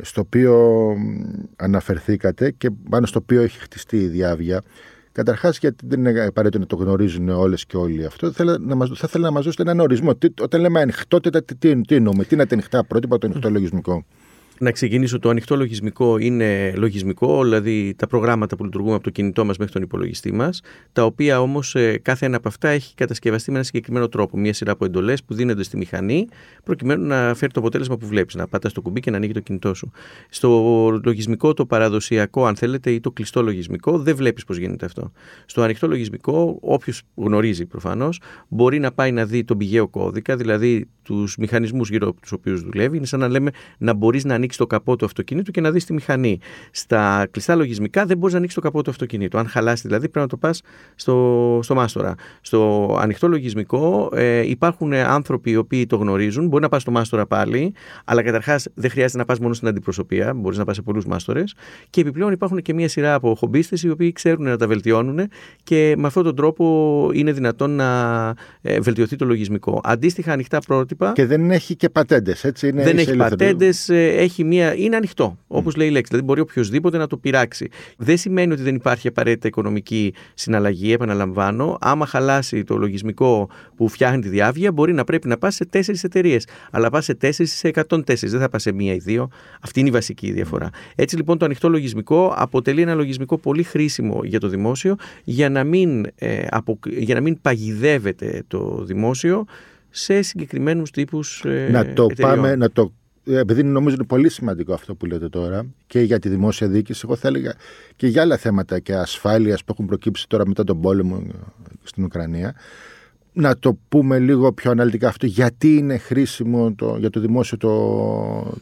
στο 0.03 0.21
οποίο 0.21 0.95
αναφερθήκατε 1.57 2.51
και 2.51 2.71
πάνω 2.91 3.07
στο 3.07 3.19
οποίο 3.23 3.43
έχει 3.43 3.59
χτιστεί 3.59 3.97
η 3.97 4.07
διάβια. 4.07 4.63
Καταρχάς, 5.17 5.59
γιατί 5.59 5.87
δεν 5.87 6.05
είναι 6.05 6.25
απαραίτητο 6.25 6.59
να 6.59 6.67
το 6.67 6.77
γνωρίζουν 6.77 7.29
όλες 7.29 7.67
και 7.67 7.77
όλοι 7.77 8.05
αυτό, 8.05 8.33
θα, 8.33 8.59
να 8.61 8.75
μας, 8.75 8.89
θα 8.89 9.07
ήθελα 9.09 9.25
να 9.25 9.31
μας 9.31 9.45
δώσετε 9.45 9.63
έναν 9.63 9.81
ορισμό. 9.81 10.15
Τι, 10.15 10.29
όταν 10.41 10.61
λέμε 10.61 10.81
ανοιχτότητα, 10.81 11.43
τι, 11.43 11.57
τι, 11.57 11.81
τι 11.81 11.95
εννοούμε, 11.95 12.25
τι 12.25 12.35
είναι 12.35 12.47
τα 12.47 12.55
ανοιχτά 12.55 12.85
πρότυπα, 12.85 13.19
το 13.19 13.27
ανοιχτό 13.27 13.51
λογισμικό; 13.51 14.05
Να 14.59 14.71
ξεκινήσω. 14.71 15.19
Το 15.19 15.29
ανοιχτό 15.29 15.57
λογισμικό 15.57 16.19
είναι 16.19 16.73
λογισμικό, 16.77 17.43
δηλαδή 17.43 17.95
τα 17.97 18.07
προγράμματα 18.07 18.57
που 18.57 18.65
λειτουργούν 18.65 18.95
από 18.95 19.03
το 19.03 19.11
κινητό 19.11 19.45
μας 19.45 19.57
μέχρι 19.57 19.73
τον 19.73 19.83
υπολογιστή 19.83 20.33
μας, 20.33 20.61
τα 20.93 21.05
οποία 21.05 21.41
όμως 21.41 21.75
ε, 21.75 21.99
κάθε 21.99 22.27
ένα 22.27 22.37
από 22.37 22.49
αυτά 22.49 22.69
έχει 22.69 22.95
κατασκευαστεί 22.95 23.51
με 23.51 23.57
ένα 23.57 23.67
συγκεκριμένο 23.67 24.09
τρόπο. 24.09 24.39
Μία 24.39 24.53
σειρά 24.53 24.73
από 24.73 24.85
εντολές 24.85 25.25
που 25.25 25.35
δίνονται 25.35 25.63
στη 25.63 25.77
μηχανή, 25.77 26.27
προκειμένου 26.65 27.07
να 27.07 27.35
φέρει 27.35 27.53
το 27.53 27.61
αποτέλεσμα 27.61 27.97
που 27.97 28.07
βλέπεις, 28.07 28.35
να 28.35 28.47
πατάς 28.47 28.73
το 28.73 28.81
κουμπί 28.81 29.01
και 29.01 29.11
να 29.11 29.17
ανοίγει 29.17 29.33
το 29.33 29.41
κινητό 29.41 29.75
σου. 29.75 29.91
Στο 30.29 31.01
λογισμικό, 31.05 31.55
το 31.55 31.67
παραδοσιακό, 31.67 32.47
αν 32.47 32.57
θέλετε, 32.57 32.91
ή 32.91 33.01
το 33.01 33.11
κλειστό 33.11 33.43
λογισμικό, 33.43 33.99
δεν 33.99 34.17
βλέπεις 34.17 34.45
πώς 34.45 34.57
γίνεται 34.57 34.87
αυτό. 34.87 35.13
Στο 35.47 35.63
ανοιχτό 35.63 35.87
λογισμικό, 35.87 36.59
όποιος 36.61 37.03
γνωρίζει 37.15 37.67
προφανώς, 37.67 38.21
μπορεί 38.49 38.79
να 38.79 38.93
πάει 38.93 39.13
να 39.13 39.25
δει 39.25 39.45
τον 39.45 39.59
πηγαίο 39.59 39.89
κώδικα, 39.89 40.37
δηλαδή 40.37 40.89
τους 41.03 41.37
μηχανισμούς 41.37 41.91
γύρω 41.91 42.09
από 42.09 42.21
τους 42.21 42.33
οποίους 42.33 42.63
δουλεύει. 42.63 42.97
Είναι 42.97 43.07
σαν 43.07 43.21
να 43.21 43.29
λέμε 43.29 43.51
να 43.79 43.95
μπορείς 43.95 44.25
να 44.25 44.35
ανοίξεις 44.35 44.46
το 44.55 44.67
καπό 44.67 44.97
του 44.97 45.05
αυτοκινήτου 45.05 45.51
και 45.51 45.61
να 45.61 45.71
δεις 45.71 45.85
τη 45.85 45.93
μηχανή. 45.93 46.39
Στα 46.71 47.29
κλειστά 47.31 47.55
λογισμικά 47.55 48.07
δεν 48.07 48.17
μπορείς 48.17 48.33
να 48.33 48.39
ανοίξεις 48.39 48.61
το 48.61 48.67
καπό 48.67 48.83
του 48.83 48.91
αυτοκινήτου. 48.91 49.39
Αν 49.39 49.47
χαλάσει 49.49 49.83
δηλαδή 49.87 50.09
πρέπει 50.09 50.19
να 50.19 50.27
το 50.27 50.37
πας 50.37 50.63
στο, 50.95 51.61
στο 51.63 51.75
μάστορα. 51.75 52.15
Στο 52.41 52.91
ανοιχτό 53.01 53.29
λογισμικό 53.29 54.11
ε, 54.13 54.49
υπάρχουν 54.49 54.93
άνθρωποι 54.93 55.51
οι 55.51 55.57
οποίοι 55.57 55.87
το 55.87 55.97
γνωρίζουν. 55.97 56.47
Μπορεί 56.47 56.63
να 56.63 56.69
πας 56.69 56.83
στο 56.83 56.91
μάστορα 56.91 57.27
πάλι, 57.27 57.75
αλλά 58.05 58.23
καταρχάς 58.23 58.67
δεν 58.75 58.91
χρειάζεται 58.91 59.19
να 59.19 59.25
πας 59.25 59.39
μόνο 59.39 59.55
στην 59.55 59.69
αντιπροσωπεία. 59.69 60.35
Μπορείς 60.35 60.59
να 60.59 60.65
πας 60.65 60.77
σε 60.77 60.83
πολλούς 60.83 61.07
μάστορες. 61.07 61.55
Και 61.91 62.01
επιπλέον 62.01 62.33
υπάρχουν 62.33 62.63
και 62.63 62.75
μια 62.75 62.89
σειρά 62.89 63.15
από 63.15 63.35
χομπίστες 63.35 63.83
οι 63.83 63.91
οποίοι 63.91 64.13
ξέρουν 64.13 64.45
να 64.45 64.57
τα 64.57 64.67
βελτιώνουν 64.67 65.21
και 65.63 65.95
με 65.99 66.07
αυτόν 66.07 66.23
τον 66.23 66.37
τρόπο 66.37 66.65
είναι 67.13 67.33
δυνατόν 67.33 67.71
να 67.71 68.35
ε, 68.63 68.81
βελτιωθεί 68.81 69.17
το 69.17 69.25
λογισμικό. 69.25 69.81
Αντίστοιχα, 69.85 70.33
ανοιχτά 70.33 70.59
πρότυπα. 70.59 71.13
Και 71.13 71.27
δεν 71.27 71.51
έχει 71.51 71.77
και 71.77 71.89
πατέντες, 71.89 72.45
έτσι. 72.45 72.69
Είναι 72.69 72.83
δεν 72.83 72.99
έχει 72.99 73.17
πατέντες, 73.17 73.89
ε, 73.89 74.15
έχει 74.37 74.45
μια... 74.49 74.75
είναι 74.75 74.97
ανοιχτό, 74.97 75.39
όπως 75.47 75.75
mm. 75.75 75.77
λέει 75.77 75.87
η 75.87 75.91
λέξη. 75.91 76.11
Δηλαδή 76.11 76.27
μπορεί 76.27 76.41
οποιοδήποτε 76.41 76.99
να 76.99 77.07
το 77.07 77.17
πειράξει. 77.17 77.69
Δεν 77.97 78.17
σημαίνει 78.17 78.53
ότι 78.53 78.63
δεν 78.63 78.75
υπάρχει 78.75 79.09
απαραίτητα 79.09 79.49
οικονομική 79.49 80.15
συναλλαγή, 80.35 80.93
επαναλαμβάνω. 80.93 81.79
Άμα 81.81 82.07
χαλάσει 82.07 82.65
το 82.65 82.77
λογισμικό 82.77 83.49
που 83.77 83.89
φτιάχνει 83.89 84.21
τη 84.21 84.29
διάβια, 84.29 84.73
μπορεί 84.73 84.93
να 84.93 85.05
πρέπει 85.05 85.29
να 85.29 85.39
πας 85.39 85.55
σε 85.55 85.65
τέσσερις 85.65 86.05
εταιρείες. 86.05 86.47
Αλλά 86.71 86.91
πας 86.91 87.05
σε 87.05 87.15
τέσσερις 87.15 87.53
σε 87.53 87.71
104. 87.89 88.05
Δεν 88.05 88.41
θα 88.41 88.49
πας 88.49 88.63
σε 88.63 88.73
μία 88.73 88.95
ή 88.95 88.99
δύο. 88.99 89.29
Αυτή 89.61 89.81
είναι 89.81 89.89
η 89.89 89.93
βασική 89.93 90.33
διαφορά. 90.33 90.71
Έτσι 90.95 91.17
λοιπόν 91.17 91.39
το 91.39 91.45
ανοιχτό 91.45 91.69
λογισμικό 91.69 92.35
αποτελεί 92.37 92.83
ένα 92.83 92.95
λογισμικό 92.95 93.39
πολύ 93.39 93.63
χρήσιμο 93.63 94.21
για 94.25 94.41
το 94.41 94.49
δημόσιο 94.49 94.97
για 95.25 95.49
να 95.49 95.65
μην, 95.65 96.07
ε, 96.15 96.47
απο... 96.51 96.79
για 96.85 97.15
να 97.15 97.21
μην 97.21 97.41
παγιδεύεται 97.41 98.43
το 98.49 98.85
δημόσιο 98.85 99.45
σε 99.91 100.23
συγκεκριμένους 100.23 100.91
τύπους 100.91 101.45
ε, 101.45 101.69
να 101.71 101.93
το 101.93 102.07
πάμε, 102.21 102.57
να 102.57 102.71
το 102.71 102.93
επειδή 103.27 103.63
νομίζω 103.63 103.95
είναι 103.95 104.07
πολύ 104.07 104.29
σημαντικό 104.29 104.73
αυτό 104.73 104.95
που 104.95 105.07
λέτε 105.07 105.29
τώρα 105.29 105.67
και 105.87 106.01
για 106.01 106.19
τη 106.19 106.29
δημόσια 106.29 106.69
διοίκηση, 106.69 107.01
εγώ 107.05 107.17
θα 107.17 107.29
έλεγα 107.29 107.55
και 107.97 108.07
για 108.07 108.23
άλλα 108.23 108.37
θέματα 108.37 108.79
και 108.79 108.95
ασφάλειας 108.95 109.65
που 109.65 109.73
έχουν 109.73 109.87
προκύψει 109.87 110.29
τώρα 110.29 110.47
μετά 110.47 110.65
τον 110.65 110.81
πόλεμο 110.81 111.23
στην 111.83 112.05
Ουκρανία, 112.05 112.55
να 113.33 113.59
το 113.59 113.79
πούμε 113.89 114.19
λίγο 114.19 114.53
πιο 114.53 114.71
αναλυτικά 114.71 115.09
αυτό, 115.09 115.27
γιατί 115.27 115.77
είναι 115.77 115.97
χρήσιμο 115.97 116.75
το, 116.75 116.97
για 116.99 117.11
το 117.11 117.21
δημόσιο 117.21 117.57
το, 117.57 117.71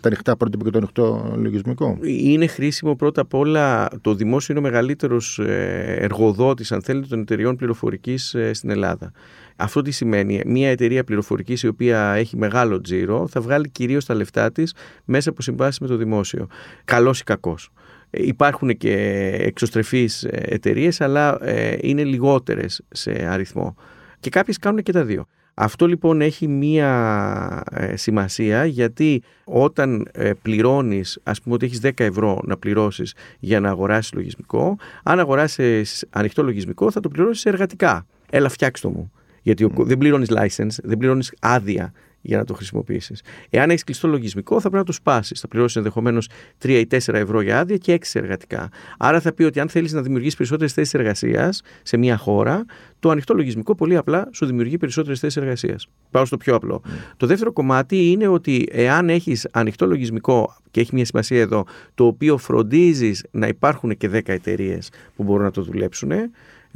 τα 0.00 0.08
ανοιχτά 0.08 0.36
πρότυπα 0.36 0.64
και 0.64 0.70
το 0.70 0.78
ανοιχτό 0.78 1.34
λογισμικό; 1.36 1.98
Είναι 2.02 2.46
χρήσιμο 2.46 2.94
πρώτα 2.96 3.20
απ' 3.20 3.34
όλα, 3.34 3.88
το 4.00 4.14
δημόσιο 4.14 4.54
είναι 4.56 4.66
ο 4.66 4.70
μεγαλύτερος 4.70 5.38
ε, 5.38 5.96
εργοδότης, 5.98 6.72
αν 6.72 6.82
θέλετε, 6.82 7.06
των 7.06 7.20
εταιριών 7.20 7.56
πληροφορικής 7.56 8.34
ε, 8.34 8.52
στην 8.52 8.70
Ελλάδα. 8.70 9.12
Αυτό 9.56 9.82
τι 9.82 9.90
σημαίνει, 9.90 10.40
μια 10.46 10.70
εταιρεία 10.70 11.04
πληροφορικής 11.04 11.62
η 11.62 11.66
οποία 11.66 12.12
έχει 12.12 12.36
μεγάλο 12.36 12.80
τζίρο 12.80 13.28
θα 13.28 13.40
βγάλει 13.40 13.68
κυρίως 13.68 14.04
τα 14.04 14.14
λεφτά 14.14 14.52
της 14.52 14.74
μέσα 15.04 15.30
από 15.30 15.42
συμβάσεις 15.42 15.80
με 15.80 15.86
το 15.86 15.96
δημόσιο. 15.96 16.46
Καλός 16.84 17.20
ή 17.20 17.24
κακός. 17.24 17.70
Υπάρχουν 18.10 18.76
και 18.76 18.92
εξωστρεφείς 19.40 20.24
εταιρείες, 20.30 21.00
αλλά 21.00 21.44
ε, 21.44 21.76
είναι 21.80 22.04
λιγότερες 22.04 22.82
σε 22.88 23.10
αριθμό. 23.10 23.76
Και 24.20 24.30
κάποιες 24.30 24.58
κάνουν 24.58 24.82
και 24.82 24.92
τα 24.92 25.04
δύο. 25.04 25.26
Αυτό 25.54 25.86
λοιπόν 25.86 26.20
έχει 26.20 26.48
μία 26.48 27.62
ε, 27.70 27.96
σημασία 27.96 28.64
γιατί 28.64 29.22
όταν 29.44 30.08
ε, 30.12 30.32
πληρώνεις, 30.42 31.18
ας 31.22 31.40
πούμε 31.40 31.54
ότι 31.54 31.66
έχεις 31.66 31.80
10 31.82 31.90
ευρώ 31.96 32.40
να 32.44 32.56
πληρώσεις 32.56 33.14
για 33.38 33.60
να 33.60 33.68
αγοράσεις 33.68 34.12
λογισμικό, 34.12 34.76
αν 35.02 35.18
αγοράσεις 35.18 36.04
ανοιχτό 36.10 36.42
λογισμικό 36.42 36.90
θα 36.90 37.00
το 37.00 37.08
πληρώσεις 37.08 37.44
εργατικά. 37.44 38.06
Έλα 38.30 38.48
φτιάξτε 38.48 38.88
το 38.88 38.94
μου. 38.94 39.12
Γιατί 39.44 39.66
mm. 39.70 39.84
δεν 39.84 39.98
πληρώνεις 39.98 40.28
license, 40.30 40.76
δεν 40.82 40.98
πληρώνεις 40.98 41.34
άδεια 41.40 41.92
για 42.26 42.38
να 42.38 42.44
το 42.44 42.54
χρησιμοποιήσεις. 42.54 43.22
Εάν 43.50 43.70
έχεις 43.70 43.84
κλειστό 43.84 44.08
λογισμικό, 44.08 44.54
θα 44.54 44.60
πρέπει 44.60 44.76
να 44.76 44.84
το 44.84 44.92
σπάσεις. 44.92 45.40
Θα 45.40 45.48
πληρώσεις 45.48 45.76
ενδεχομένως 45.76 46.28
3 46.62 46.68
ή 46.68 46.86
4 46.90 47.14
ευρώ 47.14 47.40
για 47.40 47.58
άδεια 47.58 47.76
και 47.76 47.92
6 47.92 48.18
εργατικά. 48.18 48.68
Άρα 48.98 49.20
θα 49.20 49.32
πει 49.32 49.42
ότι 49.42 49.60
αν 49.60 49.68
θέλεις 49.68 49.92
να 49.92 50.02
δημιουργήσεις 50.02 50.36
περισσότερες 50.36 50.72
θέσεις 50.72 50.94
εργασίας 50.94 51.62
σε 51.82 51.96
μια 51.96 52.16
χώρα, 52.16 52.64
το 52.98 53.10
ανοιχτό 53.10 53.34
λογισμικό 53.34 53.74
πολύ 53.74 53.96
απλά 53.96 54.28
σου 54.32 54.46
δημιουργεί 54.46 54.76
περισσότερες 54.76 55.20
θέσεις 55.20 55.42
εργασίας. 55.42 55.88
Πάω 56.10 56.24
στο 56.24 56.36
πιο 56.36 56.54
απλό. 56.54 56.82
Mm. 56.84 56.88
Το 57.16 57.26
δεύτερο 57.26 57.52
κομμάτι 57.52 58.10
είναι 58.10 58.26
ότι 58.26 58.68
εάν 58.70 59.08
έχεις 59.08 59.48
ανοιχτό 59.50 59.86
λογισμικό, 59.86 60.56
και 60.70 60.80
έχει 60.80 60.94
μια 60.94 61.04
σημασία 61.04 61.40
εδώ, 61.40 61.66
το 61.94 62.06
οποίο 62.06 62.36
φροντίζεις 62.38 63.24
να 63.30 63.46
υπάρχουν 63.46 63.96
και 63.96 64.08
10 64.08 64.20
εταιρείες 64.24 64.90
που 65.16 65.22
μπορούν 65.22 65.44
να 65.44 65.50
το 65.50 65.62
δουλέψουν, 65.62 66.10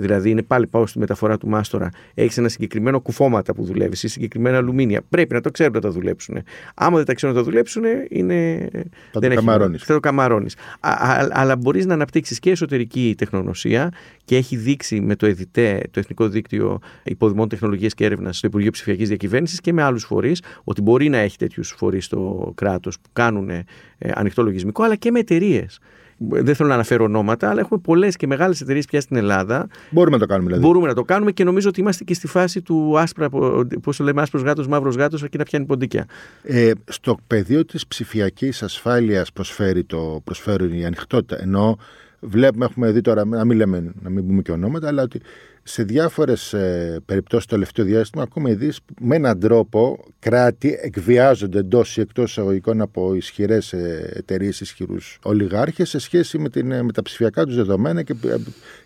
Δηλαδή, 0.00 0.30
είναι 0.30 0.42
πάλι 0.42 0.66
πάω 0.66 0.86
στη 0.86 0.98
μεταφορά 0.98 1.38
του 1.38 1.48
μάστορα. 1.48 1.88
Έχεις 2.14 2.38
ένα 2.38 2.48
συγκεκριμένο 2.48 3.00
κουφώματα 3.00 3.54
που 3.54 3.64
δουλεύεις 3.64 4.02
ή 4.02 4.08
συγκεκριμένα 4.08 4.56
αλουμίνια. 4.56 5.02
Πρέπει 5.08 5.34
να 5.34 5.40
το 5.40 5.50
ξέρουν 5.50 5.72
να 5.72 5.80
τα 5.80 5.90
δουλέψουν. 5.90 6.42
Άμα 6.74 6.96
δεν 6.96 7.06
τα 7.06 7.14
ξέρουν 7.14 7.34
να 7.34 7.40
τα 7.40 7.48
δουλέψουν, 7.48 7.82
είναι. 8.08 8.68
Θα 9.12 9.20
δεν 9.20 9.30
το 9.30 9.36
καμαρώνεις. 9.36 9.82
Θα 9.82 9.94
το 9.94 10.00
καμαρώνεις. 10.00 10.56
Αλλά 11.30 11.56
μπορείς 11.56 11.86
να 11.86 11.94
αναπτύξεις 11.94 12.38
και 12.38 12.50
εσωτερική 12.50 13.14
τεχνογνωσία 13.18 13.92
και 14.24 14.36
έχει 14.36 14.56
δείξει 14.56 15.00
με 15.00 15.16
το 15.16 15.26
ΕΔΙΤΕ, 15.26 15.80
το 15.90 16.00
Εθνικό 16.00 16.28
Δίκτυο 16.28 16.78
Υποδημών 17.02 17.48
Τεχνολογίας 17.48 17.94
και 17.94 18.04
Έρευνας 18.04 18.36
στο 18.36 18.46
Υπουργείο 18.46 18.70
Ψηφιακής 18.70 19.08
Διακυβέρνησης 19.08 19.60
και 19.60 19.72
με 19.72 19.82
άλλους 19.82 20.04
φορείς, 20.04 20.42
ότι 20.64 20.82
μπορεί 20.82 21.08
να 21.08 21.18
έχει 21.18 21.36
τέτοιους 21.36 21.74
φορείς 21.76 22.04
στο 22.04 22.52
κράτος 22.54 23.00
που 23.00 23.08
κάνουν 23.12 23.50
ε, 23.50 23.64
ανοιχτό 24.14 24.42
λογισμικό, 24.42 24.82
αλλά 24.82 24.96
και 24.96 25.10
με 25.10 25.18
εταιρείες 25.18 25.78
δεν 26.18 26.54
θέλω 26.54 26.68
να 26.68 26.74
αναφέρω 26.74 27.04
ονόματα, 27.04 27.50
αλλά 27.50 27.60
έχουμε 27.60 27.80
πολλές 27.80 28.16
και 28.16 28.26
μεγάλες 28.26 28.60
εταιρείες 28.60 28.84
πια 28.84 29.00
στην 29.00 29.16
Ελλάδα. 29.16 29.66
Μπορούμε 29.90 30.16
να 30.16 30.22
το 30.22 30.28
κάνουμε, 30.28 30.46
δηλαδή. 30.46 30.66
Μπορούμε 30.66 30.86
να 30.86 30.94
το 30.94 31.02
κάνουμε 31.02 31.32
και 31.32 31.44
νομίζω 31.44 31.68
ότι 31.68 31.80
είμαστε 31.80 32.04
και 32.04 32.14
στη 32.14 32.26
φάση 32.26 32.62
του 32.62 32.98
άσπρα, 32.98 33.28
πώς 33.82 33.96
το 33.96 34.04
λέμε, 34.04 34.22
άσπρος 34.22 34.42
γάτος, 34.42 34.68
μαύρος 34.68 34.96
γάτος, 34.96 35.22
αρκεί 35.22 35.38
να 35.38 35.44
πιάνει 35.44 35.64
ποντίκια. 35.64 36.06
Ε, 36.42 36.70
στο 36.84 37.16
πεδίο 37.26 37.64
της 37.64 37.86
ψηφιακής 37.86 38.62
ασφάλειας 38.62 39.32
προσφέρει, 39.32 39.84
το, 39.84 40.20
προσφέρει 40.24 40.78
η 40.78 40.84
ανοιχτότητα. 40.84 41.42
Ενώ 41.42 41.78
βλέπουμε, 42.20 42.64
έχουμε 42.64 42.90
δει 42.90 43.00
τώρα, 43.00 43.24
να 43.24 43.44
μην, 43.44 43.56
λέμε, 43.56 43.92
να 44.02 44.10
μην 44.10 44.26
πούμε 44.26 44.42
και 44.42 44.52
ονόματα, 44.52 44.88
αλλά 44.88 45.02
ότι 45.02 45.20
σε 45.62 45.82
διάφορες 45.82 46.52
ε, 46.52 47.00
περιπτώσεις 47.06 47.46
το 47.46 47.54
τελευταίο 47.54 47.84
διάστημα 47.84 48.22
ακούμε 48.22 48.50
ειδήσει 48.50 48.80
που 48.84 48.94
με 49.00 49.16
έναν 49.16 49.40
τρόπο 49.40 50.04
κράτη 50.18 50.78
εκβιάζονται 50.82 51.58
εντός 51.58 51.96
ή 51.96 52.00
εκτός 52.00 52.30
εισαγωγικών 52.30 52.80
από 52.80 53.14
ισχυρές 53.14 53.72
εταιρείες, 54.12 54.60
ισχυρούς 54.60 55.18
ολιγάρχες 55.22 55.88
σε 55.88 55.98
σχέση 55.98 56.38
με, 56.38 56.48
την, 56.48 56.66
με 56.66 56.92
τα 56.92 57.02
ψηφιακά 57.02 57.44
τους 57.44 57.54
δεδομένα 57.54 58.02
και, 58.02 58.14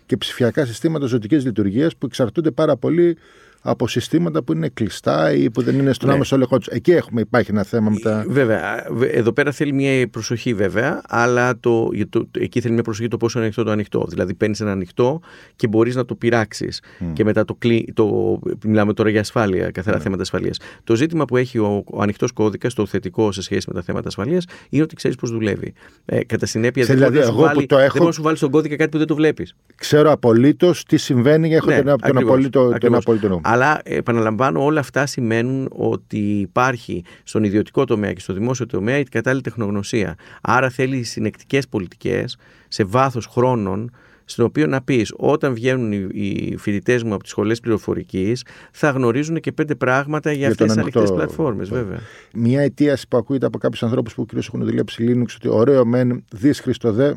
και 0.05 0.17
ψηφιακά 0.17 0.65
συστήματα 0.65 1.05
ζωτικής 1.05 1.45
λειτουργίας 1.45 1.95
που 1.95 2.05
εξαρτούνται 2.05 2.51
πάρα 2.51 2.77
πολύ 2.77 3.17
από 3.63 3.87
συστήματα 3.87 4.43
που 4.43 4.53
είναι 4.53 4.69
κλειστά 4.69 5.33
ή 5.33 5.49
που 5.49 5.61
δεν 5.61 5.79
είναι 5.79 5.93
στον 5.93 6.09
ναι. 6.09 6.15
άμεσο 6.15 6.35
έλεγχο 6.35 6.57
τους. 6.57 6.67
Εκεί 6.67 6.91
έχουμε, 6.91 7.21
υπάρχει 7.21 7.51
ένα 7.51 7.63
θέμα 7.63 7.89
με 7.89 7.99
τα. 7.99 8.25
Βέβαια. 8.27 8.87
Εδώ 9.11 9.31
πέρα 9.31 9.51
θέλει 9.51 9.73
μια 9.73 10.07
προσοχή 10.09 10.53
βέβαια, 10.53 11.01
αλλά 11.07 11.59
το, 11.59 11.89
το, 12.09 12.27
εκεί 12.31 12.61
θέλει 12.61 12.73
μια 12.73 12.83
προσοχή 12.83 13.07
το 13.07 13.17
πόσο 13.17 13.37
είναι 13.37 13.45
ανοιχτό 13.45 13.63
το 13.63 13.71
ανοιχτό. 13.71 14.05
Δηλαδή 14.09 14.33
παίρνεις 14.33 14.61
ένα 14.61 14.71
ανοιχτό 14.71 15.19
και 15.55 15.67
μπορείς 15.67 15.95
να 15.95 16.05
το 16.05 16.15
πειράξεις. 16.15 16.81
Mm. 16.99 17.05
Και 17.13 17.23
μετά 17.23 17.45
το, 17.45 17.57
το. 17.93 18.39
Μιλάμε 18.65 18.93
τώρα 18.93 19.09
για 19.09 19.19
ασφάλεια, 19.19 19.71
καθαρά 19.71 19.97
mm. 19.97 20.01
θέματα 20.01 20.21
ασφαλείας. 20.21 20.57
Το 20.83 20.95
ζήτημα 20.95 21.25
που 21.25 21.37
έχει 21.37 21.57
ο, 21.57 21.83
ο 21.85 22.01
ανοιχτός 22.01 22.31
κώδικας, 22.31 22.73
το 22.73 22.85
θετικό 22.85 23.31
σε 23.31 23.41
σχέση 23.41 23.65
με 23.67 23.73
τα 23.73 23.81
θέματα 23.81 24.07
ασφαλείας, 24.07 24.45
είναι 24.69 24.83
ότι 24.83 24.95
ξέρεις 24.95 25.17
πώς 25.17 25.31
δουλεύει. 25.31 25.73
Ε, 26.05 26.23
κατά 26.23 26.45
συνέπεια, 26.45 26.85
δεν 26.85 26.95
δηλαδή, 26.95 27.31
μπορεί 27.31 27.65
να, 27.71 27.83
έχω... 27.83 28.03
δεν 28.03 28.13
σου 28.13 28.21
βάλει 28.21 28.37
στον 28.37 28.51
κώδικα 28.51 28.75
κάτι 28.75 28.89
που 28.89 28.97
δεν 28.97 29.07
το 29.07 29.15
βλέπεις. 29.15 29.55
Ξέρω 29.75 30.11
απολύτως 30.11 30.85
τι 30.85 30.97
συμβαίνει, 30.97 31.53
έχω 31.53 31.69
ναι, 31.69 31.81
τον, 31.81 31.99
τον, 31.99 32.17
απολύτω, 32.17 32.75
τον 32.79 32.95
απολύτω 32.95 33.27
νόμο. 33.27 33.41
Αλλά 33.53 33.81
επαναλαμβάνω, 33.83 34.63
όλα 34.63 34.79
αυτά 34.79 35.05
σημαίνουν 35.05 35.69
ότι 35.71 36.39
υπάρχει 36.39 37.03
στον 37.23 37.43
ιδιωτικό 37.43 37.85
τομέα 37.85 38.13
και 38.13 38.19
στο 38.19 38.33
δημόσιο 38.33 38.65
τομέα 38.65 38.97
η 38.97 39.03
κατάλληλη 39.03 39.41
τεχνογνωσία. 39.41 40.15
Άρα 40.41 40.69
θέλει 40.69 41.03
συνεκτικές 41.03 41.67
πολιτικές 41.67 42.37
σε 42.67 42.83
βάθος 42.83 43.25
χρόνων 43.25 43.91
στην 44.25 44.43
οποία 44.43 44.67
να 44.67 44.81
πεις 44.81 45.13
όταν 45.17 45.53
βγαίνουν 45.53 45.91
οι 45.91 46.55
φοιτητές 46.57 47.03
μου 47.03 47.13
από 47.13 47.21
τις 47.21 47.31
σχολές 47.31 47.59
πληροφορικής, 47.59 48.45
θα 48.71 48.89
γνωρίζουν 48.89 49.39
και 49.39 49.51
πέντε 49.51 49.75
πράγματα 49.75 50.29
για, 50.29 50.39
για 50.39 50.49
αυτές 50.49 50.67
τις 50.67 50.77
ανοιχτές 50.77 51.11
πλατφόρμες, 51.11 51.69
βέβαια. 51.69 51.99
Μια 52.33 52.61
αιτίαση 52.61 53.07
που 53.07 53.17
ακούγεται 53.17 53.45
από 53.45 53.57
κάποιους 53.57 53.83
ανθρώπους 53.83 54.13
που 54.13 54.25
κυρίω 54.25 54.43
έχουν 54.47 54.65
δουλέψει 54.65 55.05
Linux 55.09 55.35
ότι 55.35 55.47
ωραίο 55.47 55.85
μεν, 55.85 56.23
δύσκολο 56.31 56.93
δε, 56.93 57.13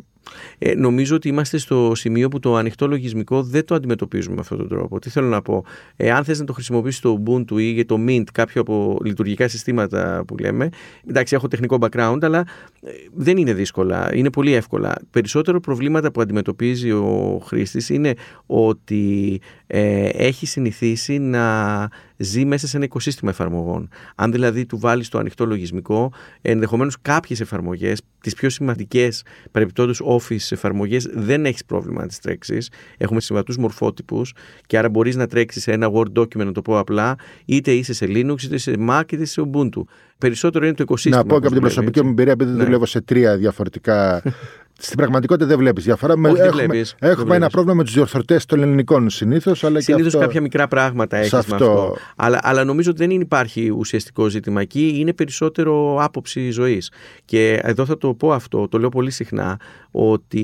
ε, 0.59 0.75
νομίζω 0.75 1.17
ότι 1.17 1.29
είμαστε 1.29 1.59
στο 1.59 1.93
σημείο 1.95 2.29
που 2.29 2.39
το 2.39 2.57
ανοιχτό 2.57 2.87
λογισμικό 2.89 3.43
δεν 3.43 3.65
το 3.65 3.75
αντιμετωπίζουμε 3.75 4.35
με 4.35 4.41
αυτόν 4.41 4.59
τον 4.59 4.69
τρόπο. 4.69 4.99
Τι 4.99 5.11
θέλω 5.11 5.27
να 5.27 5.43
πω; 5.43 5.65
Ε, 5.97 6.11
αν 6.11 6.25
θες 6.25 6.39
να 6.39 6.45
το 6.45 6.53
χρησιμοποιήσεις 6.53 7.01
το 7.01 7.23
Ubuntu 7.27 7.61
ή 7.61 7.85
το 7.85 8.05
Mint, 8.09 8.25
κάποιο 8.33 8.61
από 8.61 8.99
λειτουργικά 9.05 9.49
συστήματα 9.49 10.25
που 10.27 10.37
λέμε. 10.37 10.69
Εντάξει, 11.09 11.35
έχω 11.35 11.49
τεχνικό 11.49 11.79
background, 11.81 12.19
αλλά 12.23 12.39
ε, 12.83 12.91
δεν 13.15 13.37
είναι 13.37 13.53
δύσκολα. 13.53 14.15
Είναι 14.15 14.31
πολύ 14.31 14.53
εύκολα. 14.53 14.95
Περισσότερο 15.11 15.61
προβλήματα 15.61 16.11
που 16.11 16.21
αντιμετωπίζει 16.21 16.91
ο 16.91 17.41
χρήστης 17.45 17.89
είναι 17.89 18.15
ότι 18.47 19.41
ε, 19.67 20.09
έχει 20.09 20.47
συνηθίσει 20.47 21.19
να 21.19 21.89
ζει 22.17 22.45
μέσα 22.45 22.67
σε 22.67 22.77
ένα 22.77 22.85
οικοσύστημα 22.85 23.31
εφαρμογών. 23.31 23.89
Αν 24.15 24.33
δηλαδή 24.33 24.67
του 24.67 24.79
βάλεις 24.79 25.09
το 25.09 25.19
ανοιχτό 25.19 25.47
λογισμικό, 25.47 26.13
ενδεχομένως 26.43 26.97
κάποιες 27.03 27.41
εφαρμογές, 27.41 28.01
τις 28.21 28.35
πιο 28.35 28.51
σημαντικές 28.51 29.23
παρεμπιπτόντω 29.51 29.93
office 30.19 30.51
εφαρμογές, 30.51 31.09
δεν 31.15 31.47
έχεις 31.47 31.65
πρόβλημα 31.65 32.01
να 32.01 32.07
τις 32.07 32.19
τρέξεις. 32.19 32.71
Έχουμε 32.97 33.21
συμβατούς 33.21 33.57
μορφότυπους 33.57 34.35
και 34.67 34.79
άρα 34.79 34.89
μπορείς 34.89 35.17
να 35.17 35.27
τρέξεις 35.27 35.67
ένα 35.67 35.91
Word 35.93 36.21
document, 36.21 36.45
να 36.45 36.53
το 36.53 36.63
πω 36.63 36.79
απλά, 36.79 37.17
είτε 37.45 37.73
είσαι 37.73 37.93
σε 37.93 38.07
Linux, 38.09 38.43
είτε 38.43 38.59
σε 38.59 38.75
Mac, 38.89 39.13
είτε 39.13 39.25
σε 39.25 39.43
Ubuntu. 39.53 39.81
Περισσότερο 40.19 40.65
είναι 40.67 40.75
το 40.75 40.83
οικοσύστημα. 40.83 41.17
Να 41.17 41.25
πω 41.25 41.41
και 41.41 41.47
από 41.47 41.55
την 41.55 41.61
προσωπική 41.61 42.03
μου 42.03 42.09
εμπειρία, 42.09 42.33
επειδή 42.33 42.51
ναι. 42.51 42.65
δουλεύω 42.65 42.87
σε 42.87 43.01
τρία 43.01 43.37
διαφορετικά 43.37 44.23
Στην 44.79 44.97
πραγματικότητα 44.97 45.47
δεν 45.47 45.59
βλέπεις 45.59 45.85
διαφορά. 45.85 46.15
Όχι, 46.15 46.41
έχουμε 46.41 46.51
βλέπεις, 46.51 46.95
έχουμε 46.99 47.37
ένα 47.37 47.49
πρόβλημα 47.49 47.77
με 47.77 47.85
τους 47.85 47.93
διορθωτές 47.93 48.45
των 48.45 48.63
ελληνικών 48.63 49.11
συνήθως. 49.11 49.59
Συνήθως 49.59 50.07
αυτό... 50.07 50.19
κάποια 50.19 50.41
μικρά 50.41 50.69
πράγματα 50.69 51.17
έχεις 51.17 51.35
αυτό. 51.35 51.55
αυτό. 51.55 51.97
Αλλά, 52.17 52.39
αλλά 52.43 52.65
νομίζω 52.65 52.91
ότι 52.91 53.07
δεν 53.07 53.21
υπάρχει 53.21 53.71
ουσιαστικό 53.71 54.29
ζήτημα 54.29 54.61
εκεί. 54.61 54.95
Είναι 54.99 55.13
περισσότερο 55.13 56.03
άποψη 56.03 56.51
ζωής. 56.51 56.93
Και 57.25 57.61
εδώ 57.63 57.85
θα 57.85 57.99
το 57.99 58.15
πω 58.15 58.33
αυτό, 58.33 58.69
το 58.69 58.79
λέω 58.79 58.89
πολύ 58.89 59.11
συχνά, 59.11 59.61
ότι 59.91 60.41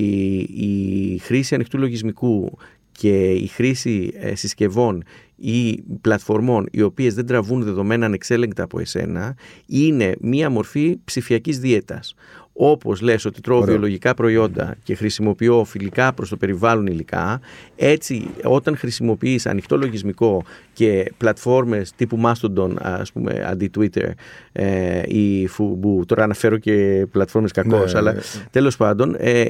η 0.55 1.17
χρήση 1.17 1.55
ανοιχτού 1.55 1.77
λογισμικού 1.77 2.57
και 2.91 3.31
η 3.31 3.47
χρήση 3.47 4.13
ε, 4.15 4.35
συσκευών 4.35 5.03
ή 5.35 5.83
πλατφορμών 6.01 6.67
οι 6.71 6.81
οποίες 6.81 7.13
δεν 7.13 7.25
τραβούν 7.25 7.63
δεδομένα 7.63 8.05
ανεξέλεγκτα 8.05 8.63
από 8.63 8.79
εσένα 8.79 9.35
είναι 9.65 10.15
μία 10.19 10.49
μορφή 10.49 10.99
ψηφιακής 11.03 11.59
δίαιτας. 11.59 12.15
Όπως 12.53 13.01
λες 13.01 13.25
ότι 13.25 13.41
τρώω 13.41 13.61
βιολογικά 13.61 14.13
προϊόντα 14.13 14.75
και 14.83 14.95
χρησιμοποιώ 14.95 15.63
φιλικά 15.63 16.13
προς 16.13 16.29
το 16.29 16.37
περιβάλλον 16.37 16.87
υλικά, 16.87 17.39
έτσι 17.75 18.27
όταν 18.43 18.77
χρησιμοποιείς 18.77 19.45
ανοιχτό 19.45 19.77
λογισμικό 19.77 20.43
και 20.73 21.11
πλατφόρμες 21.17 21.91
τύπου 21.95 22.21
Mastodon, 22.23 22.73
ας 22.81 23.11
πούμε, 23.11 23.45
αντί 23.47 23.69
Twitter 23.77 24.09
ε, 24.51 25.01
ή 25.07 25.49
Fubu, 25.57 26.05
τώρα 26.05 26.23
αναφέρω 26.23 26.57
και 26.57 27.05
πλατφόρμες 27.11 27.51
κακώς, 27.51 27.93
ναι, 27.93 27.99
αλλά 27.99 28.13
ναι. 28.13 28.19
τέλος 28.51 28.77
πάντων, 28.77 29.15
ε, 29.17 29.47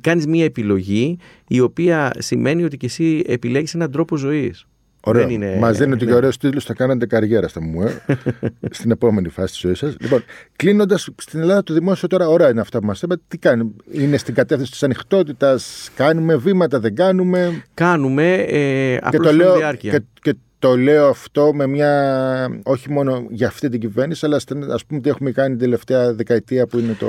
κάνεις 0.00 0.26
μία 0.26 0.44
επιλογή 0.44 1.18
η 1.48 1.60
οποία 1.60 2.12
σημαίνει 2.18 2.64
ότι 2.64 2.76
και 2.76 2.86
εσύ 2.86 3.22
επιλέγεις 3.26 3.74
έναν 3.74 3.90
τρόπο 3.90 4.16
ζωής. 4.16 4.66
Ωραίο. 5.06 5.28
Είναι... 5.28 5.56
Μας 5.60 5.78
δίνει 5.78 5.92
ότι 5.92 6.04
ναι. 6.04 6.14
ωραίος 6.14 6.36
τίτλος 6.36 6.64
θα 6.64 6.74
κάνετε 6.74 7.06
καριέρα 7.06 7.48
στα 7.48 7.62
μου, 7.62 7.82
ε, 7.82 8.14
στην 8.70 8.90
επόμενη 8.90 9.28
φάση 9.28 9.52
της 9.52 9.60
ζωής 9.60 9.78
σας. 9.78 9.96
Λοιπόν, 10.00 10.24
κλείνοντας, 10.56 11.08
στην 11.16 11.40
Ελλάδα 11.40 11.62
το 11.62 11.74
δημόσιο 11.74 12.08
τώρα, 12.08 12.28
ωραία 12.28 12.48
είναι 12.48 12.60
αυτά 12.60 12.78
που 12.78 12.86
μας 12.86 13.02
είπατε. 13.02 13.22
Τι 13.28 13.38
κάνει, 13.38 13.74
είναι 13.90 14.16
στην 14.16 14.34
κατεύθυνση 14.34 14.72
της 14.72 14.82
ανοιχτότητας, 14.82 15.90
κάνουμε 15.96 16.36
βήματα, 16.36 16.80
δεν 16.80 16.94
κάνουμε; 16.94 17.64
Κάνουμε, 17.74 18.34
ε, 18.34 18.96
απλώς 19.02 19.36
και 19.36 19.42
το 19.42 19.56
διάρκεια. 19.56 19.90
Και, 19.90 20.02
και 20.20 20.36
το 20.64 20.76
λέω 20.76 21.08
αυτό 21.08 21.54
με 21.54 21.66
μια. 21.66 22.60
όχι 22.62 22.90
μόνο 22.90 23.26
για 23.30 23.46
αυτή 23.46 23.68
την 23.68 23.80
κυβέρνηση, 23.80 24.26
αλλά 24.26 24.36
ας 24.72 24.84
πούμε 24.86 25.00
τι 25.00 25.08
έχουμε 25.08 25.30
κάνει 25.30 25.48
την 25.48 25.58
τελευταία 25.58 26.14
δεκαετία 26.14 26.66
που 26.66 26.78
είναι 26.78 26.92
το. 26.92 27.08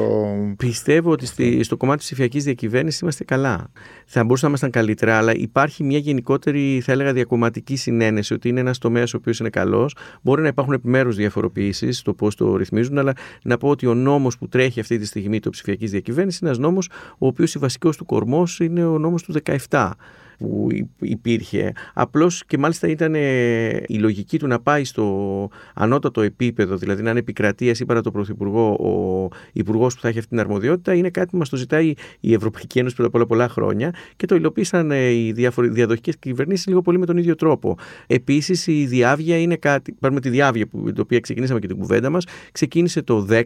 Πιστεύω 0.57 1.11
ότι 1.11 1.25
στη, 1.25 1.63
στο 1.63 1.77
κομμάτι 1.77 1.97
της 1.97 2.07
ψηφιακής 2.07 2.43
διακυβέρνησης 2.43 2.99
είμαστε 2.99 3.23
καλά. 3.23 3.71
Θα 4.05 4.23
μπορούσαμε 4.23 4.41
να 4.41 4.47
ήμασταν 4.47 4.69
καλύτερα, 4.69 5.17
αλλά 5.17 5.33
υπάρχει 5.35 5.83
μια 5.83 5.97
γενικότερη, 5.97 6.81
θα 6.83 6.91
έλεγα, 6.91 7.13
διακομματική 7.13 7.75
συνένεση 7.75 8.33
ότι 8.33 8.49
είναι 8.49 8.59
ένας 8.59 8.77
τομέας 8.77 9.13
ο 9.13 9.17
οποίος 9.17 9.39
είναι 9.39 9.49
καλός. 9.49 9.95
Μπορεί 10.21 10.41
να 10.41 10.47
υπάρχουν 10.47 10.73
επιμέρους 10.73 11.15
διαφοροποιήσεις 11.15 11.97
στο 11.97 12.13
πώς 12.13 12.35
το 12.35 12.55
ρυθμίζουν, 12.55 12.97
αλλά 12.97 13.13
να 13.43 13.57
πω 13.57 13.69
ότι 13.69 13.85
ο 13.85 13.93
νόμος 13.93 14.37
που 14.37 14.47
τρέχει 14.47 14.79
αυτή 14.79 14.97
τη 14.97 15.05
στιγμή 15.05 15.39
το 15.39 15.49
ψηφιακής 15.49 15.91
διακυβέρνησης 15.91 16.39
είναι 16.39 16.49
ένας 16.49 16.61
νόμος 16.61 16.89
ο 17.17 17.27
οποίος 17.27 17.55
η 17.55 17.59
βασικός 17.59 17.97
του 17.97 18.05
κορμός 18.05 18.59
είναι 18.59 18.85
ο 18.85 18.97
νόμος 18.99 19.23
του 19.23 19.33
17 19.69 19.91
που 20.37 20.67
υπήρχε. 20.99 21.71
Απλώς 21.93 22.45
και 22.45 22.57
μάλιστα 22.57 22.87
ήταν 22.87 23.13
η 23.87 23.97
λογική 23.99 24.39
του 24.39 24.47
να 24.47 24.59
πάει 24.59 24.83
στο 24.83 25.49
ανώτατο 25.73 26.21
επίπεδο, 26.21 26.75
δηλαδή 26.75 27.03
να 27.03 27.09
είναι 27.09 27.19
επικρατείας 27.19 27.79
ή 27.79 27.85
παρά 27.85 28.01
το 28.01 28.11
Πρωθυπουργό 28.11 28.73
ο 28.73 29.27
Υπουργός 29.53 29.95
που 29.95 30.01
θα 30.01 30.07
έχει 30.07 30.17
αυτή 30.17 30.29
την 30.29 30.39
αρμοδιότητα, 30.39 30.93
είναι 30.93 31.09
κάτι 31.09 31.29
που 31.31 31.37
μας 31.37 31.49
το 31.49 31.55
ζητάει 31.55 31.93
η 32.19 32.33
Ευρωπαϊκή 32.33 32.79
Ένωση 32.79 32.95
πριν 32.95 33.07
από 33.07 33.17
πολλά, 33.17 33.25
πολλά 33.25 33.49
χρόνια 33.49 33.93
και 34.15 34.25
το 34.25 34.35
υλοποίησαν 34.35 34.91
ε, 34.91 35.09
οι 35.09 35.31
διαδοχικές 35.57 36.17
κυβερνήσεις 36.17 36.67
λίγο 36.67 36.81
πολύ 36.81 36.97
με 36.99 37.05
τον 37.05 37.17
ίδιο 37.17 37.35
τρόπο. 37.35 37.77
Επίσης, 38.07 38.67
η 38.67 38.85
διάβια 38.85 39.37
είναι 39.37 39.55
κάτι. 39.55 39.95
Πάρουμε 39.99 40.19
τη 40.19 40.29
διάβια 40.29 40.67
που 40.67 40.83
την 40.83 41.01
οποία 41.01 41.19
ξεκινήσαμε 41.19 41.59
και 41.59 41.67
την 41.67 41.77
κουβέντα 41.77 42.09
μας. 42.09 42.25
Ξεκίνησε 42.51 43.01
το 43.01 43.27
10 43.29 43.41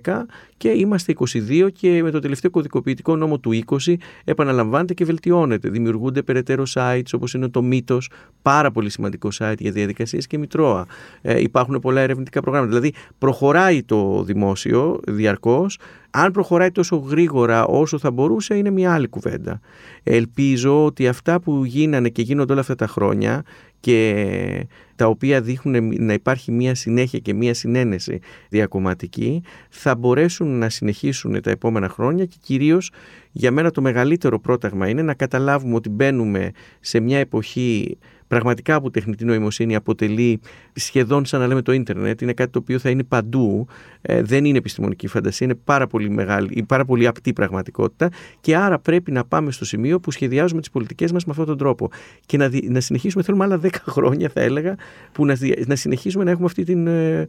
και 0.57 0.69
είμαστε 0.69 1.13
22 1.33 1.67
και 1.73 2.03
με 2.03 2.11
το 2.11 2.19
τελευταίο 2.19 2.51
κωδικοποιητικό 2.51 3.15
νόμο 3.15 3.39
του 3.39 3.63
20 3.65 3.93
επαναλαμβάνεται 4.23 4.93
και 4.93 5.05
βελτιώνεται. 5.05 5.69
Δημιουργούνται 5.69 6.21
περαιτέρω 6.21 6.65
sites 6.79 7.09
όπως 7.13 7.33
είναι 7.33 7.47
το 7.47 7.61
Μύτος, 7.61 8.09
πάρα 8.41 8.71
πολύ 8.71 8.89
σημαντικό 8.89 9.29
site 9.39 9.57
για 9.57 9.71
διαδικασίες 9.71 10.27
και 10.27 10.37
μητρώα. 10.37 10.85
Ε, 11.21 11.41
υπάρχουν 11.41 11.79
πολλά 11.79 12.01
ερευνητικά 12.01 12.41
προγράμματα. 12.41 12.71
Δηλαδή 12.71 12.93
προχωράει 13.17 13.83
το 13.83 14.23
δημόσιο 14.23 14.99
διαρκώς. 15.07 15.79
Αν 16.11 16.31
προχωράει 16.31 16.71
τόσο 16.71 16.95
γρήγορα 16.95 17.65
όσο 17.65 17.99
θα 17.99 18.11
μπορούσε 18.11 18.55
είναι 18.55 18.69
μια 18.69 18.93
άλλη 18.93 19.07
κουβέντα. 19.07 19.59
Ελπίζω 20.03 20.85
ότι 20.85 21.07
αυτά 21.07 21.39
που 21.39 21.65
γίνανε 21.65 22.09
και 22.09 22.21
γίνονται 22.21 22.51
όλα 22.51 22.61
αυτά 22.61 22.75
τα 22.75 22.87
χρόνια 22.87 23.43
και 23.79 24.67
τα 24.95 25.07
οποία 25.07 25.41
δείχνουν 25.41 25.93
να 26.05 26.13
υπάρχει 26.13 26.51
μια 26.51 26.75
συνέχεια 26.75 27.19
και 27.19 27.33
μια 27.33 27.53
συνένεση 27.53 28.19
διακομματική 28.49 29.41
θα 29.69 29.95
μπορέσουν 29.95 30.57
να 30.57 30.69
συνεχίσουν 30.69 31.41
τα 31.41 31.49
επόμενα 31.51 31.89
χρόνια 31.89 32.25
και 32.25 32.37
κυρίως 32.41 32.91
για 33.31 33.51
μένα 33.51 33.71
το 33.71 33.81
μεγαλύτερο 33.81 34.39
πρόταγμα 34.39 34.87
είναι 34.87 35.01
να 35.01 35.13
καταλάβουμε 35.13 35.75
ότι 35.75 35.89
μπαίνουμε 35.89 36.51
σε 36.79 36.99
μια 36.99 37.19
εποχή 37.19 37.97
πραγματικά 38.27 38.81
που 38.81 38.89
τεχνητή 38.89 39.25
νοημοσύνη 39.25 39.75
αποτελεί 39.75 40.39
σχεδόν 40.73 41.25
σαν 41.25 41.39
να 41.39 41.47
λέμε 41.47 41.61
το 41.61 41.71
ίντερνετ, 41.71 42.21
είναι 42.21 42.33
κάτι 42.33 42.51
το 42.51 42.59
οποίο 42.59 42.79
θα 42.79 42.89
είναι 42.89 43.03
παντού, 43.03 43.67
ε, 44.01 44.21
δεν 44.21 44.45
είναι 44.45 44.57
επιστημονική 44.57 45.07
φαντασία, 45.07 45.47
είναι 45.47 45.59
πάρα 45.63 45.87
πολύ 45.87 46.09
μεγάλη, 46.09 46.63
πάρα 46.67 46.85
πολύ 46.85 47.07
απτή 47.07 47.33
πραγματικότητα 47.33 48.09
και 48.41 48.55
άρα 48.55 48.79
πρέπει 48.79 49.11
να 49.11 49.25
πάμε 49.25 49.51
στο 49.51 49.65
σημείο 49.65 49.99
που 49.99 50.11
σχεδιάζουμε 50.11 50.59
τις 50.59 50.69
πολιτικές 50.69 51.11
μας 51.11 51.25
με 51.25 51.31
αυτόν 51.31 51.47
τον 51.47 51.57
τρόπο. 51.57 51.89
Και 52.25 52.37
να, 52.37 52.49
να 52.63 52.79
συνεχίσουμε, 52.79 53.23
θέλουμε 53.23 53.43
άλλα 53.43 53.59
10 53.63 53.69
χρόνια 53.95 54.29
θα 54.29 54.41
έλεγα, 54.41 54.75
που 55.11 55.25
να, 55.25 55.35
να 55.65 55.75
συνεχίσουμε 55.75 56.23
να 56.23 56.31
έχουμε 56.31 56.45
αυτή 56.45 56.63
την, 56.63 56.87
ε, 56.87 57.27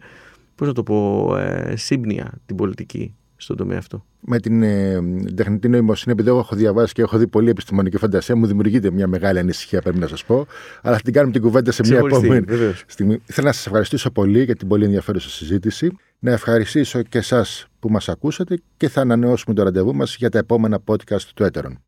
πώς 0.54 0.66
να 0.66 0.74
το 0.74 0.82
πω, 0.82 1.30
ε, 1.36 1.76
σύμπνοια 1.76 2.32
την 2.46 2.56
πολιτική 2.56 3.14
στον 3.40 3.56
τομέα 3.56 3.78
αυτό. 3.78 4.04
Με 4.20 4.38
την 4.38 4.62
ε, 4.62 5.00
τεχνητή 5.34 5.68
νοημοσύνη, 5.68 6.12
επειδή 6.12 6.28
εγώ 6.28 6.38
έχω 6.38 6.56
διαβάσει 6.56 6.92
και 6.92 7.02
έχω 7.02 7.18
δει 7.18 7.26
πολύ 7.26 7.50
επιστημονική 7.50 7.96
φαντασία, 7.96 8.36
μου 8.36 8.46
δημιουργείται 8.46 8.90
μια 8.90 9.06
μεγάλη 9.06 9.38
ανησυχία, 9.38 9.82
πρέπει 9.82 9.98
να 9.98 10.06
σας 10.06 10.24
πω. 10.24 10.46
Αλλά 10.82 10.96
θα 10.96 11.02
την 11.02 11.12
κάνουμε 11.12 11.32
την 11.32 11.42
κουβέντα 11.42 11.72
σε 11.72 11.82
μια 11.86 11.98
επόμενη 11.98 12.44
στιγμή. 12.86 13.22
Θέλω 13.24 13.46
να 13.46 13.52
σας 13.52 13.66
ευχαριστήσω 13.66 14.10
πολύ 14.10 14.44
για 14.44 14.56
την 14.56 14.68
πολύ 14.68 14.84
ενδιαφέρουσα 14.84 15.28
συζήτηση. 15.28 15.96
Να 16.18 16.32
ευχαριστήσω 16.32 17.02
και 17.02 17.18
εσάς 17.18 17.66
που 17.78 17.90
μας 17.90 18.08
ακούσατε 18.08 18.60
και 18.76 18.88
θα 18.88 19.00
ανανεώσουμε 19.00 19.54
το 19.54 19.62
ραντεβού 19.62 19.94
μας 19.94 20.16
για 20.16 20.30
τα 20.30 20.38
επόμενα 20.38 20.78
podcast 20.86 21.22
του 21.34 21.44
Έτερον. 21.44 21.78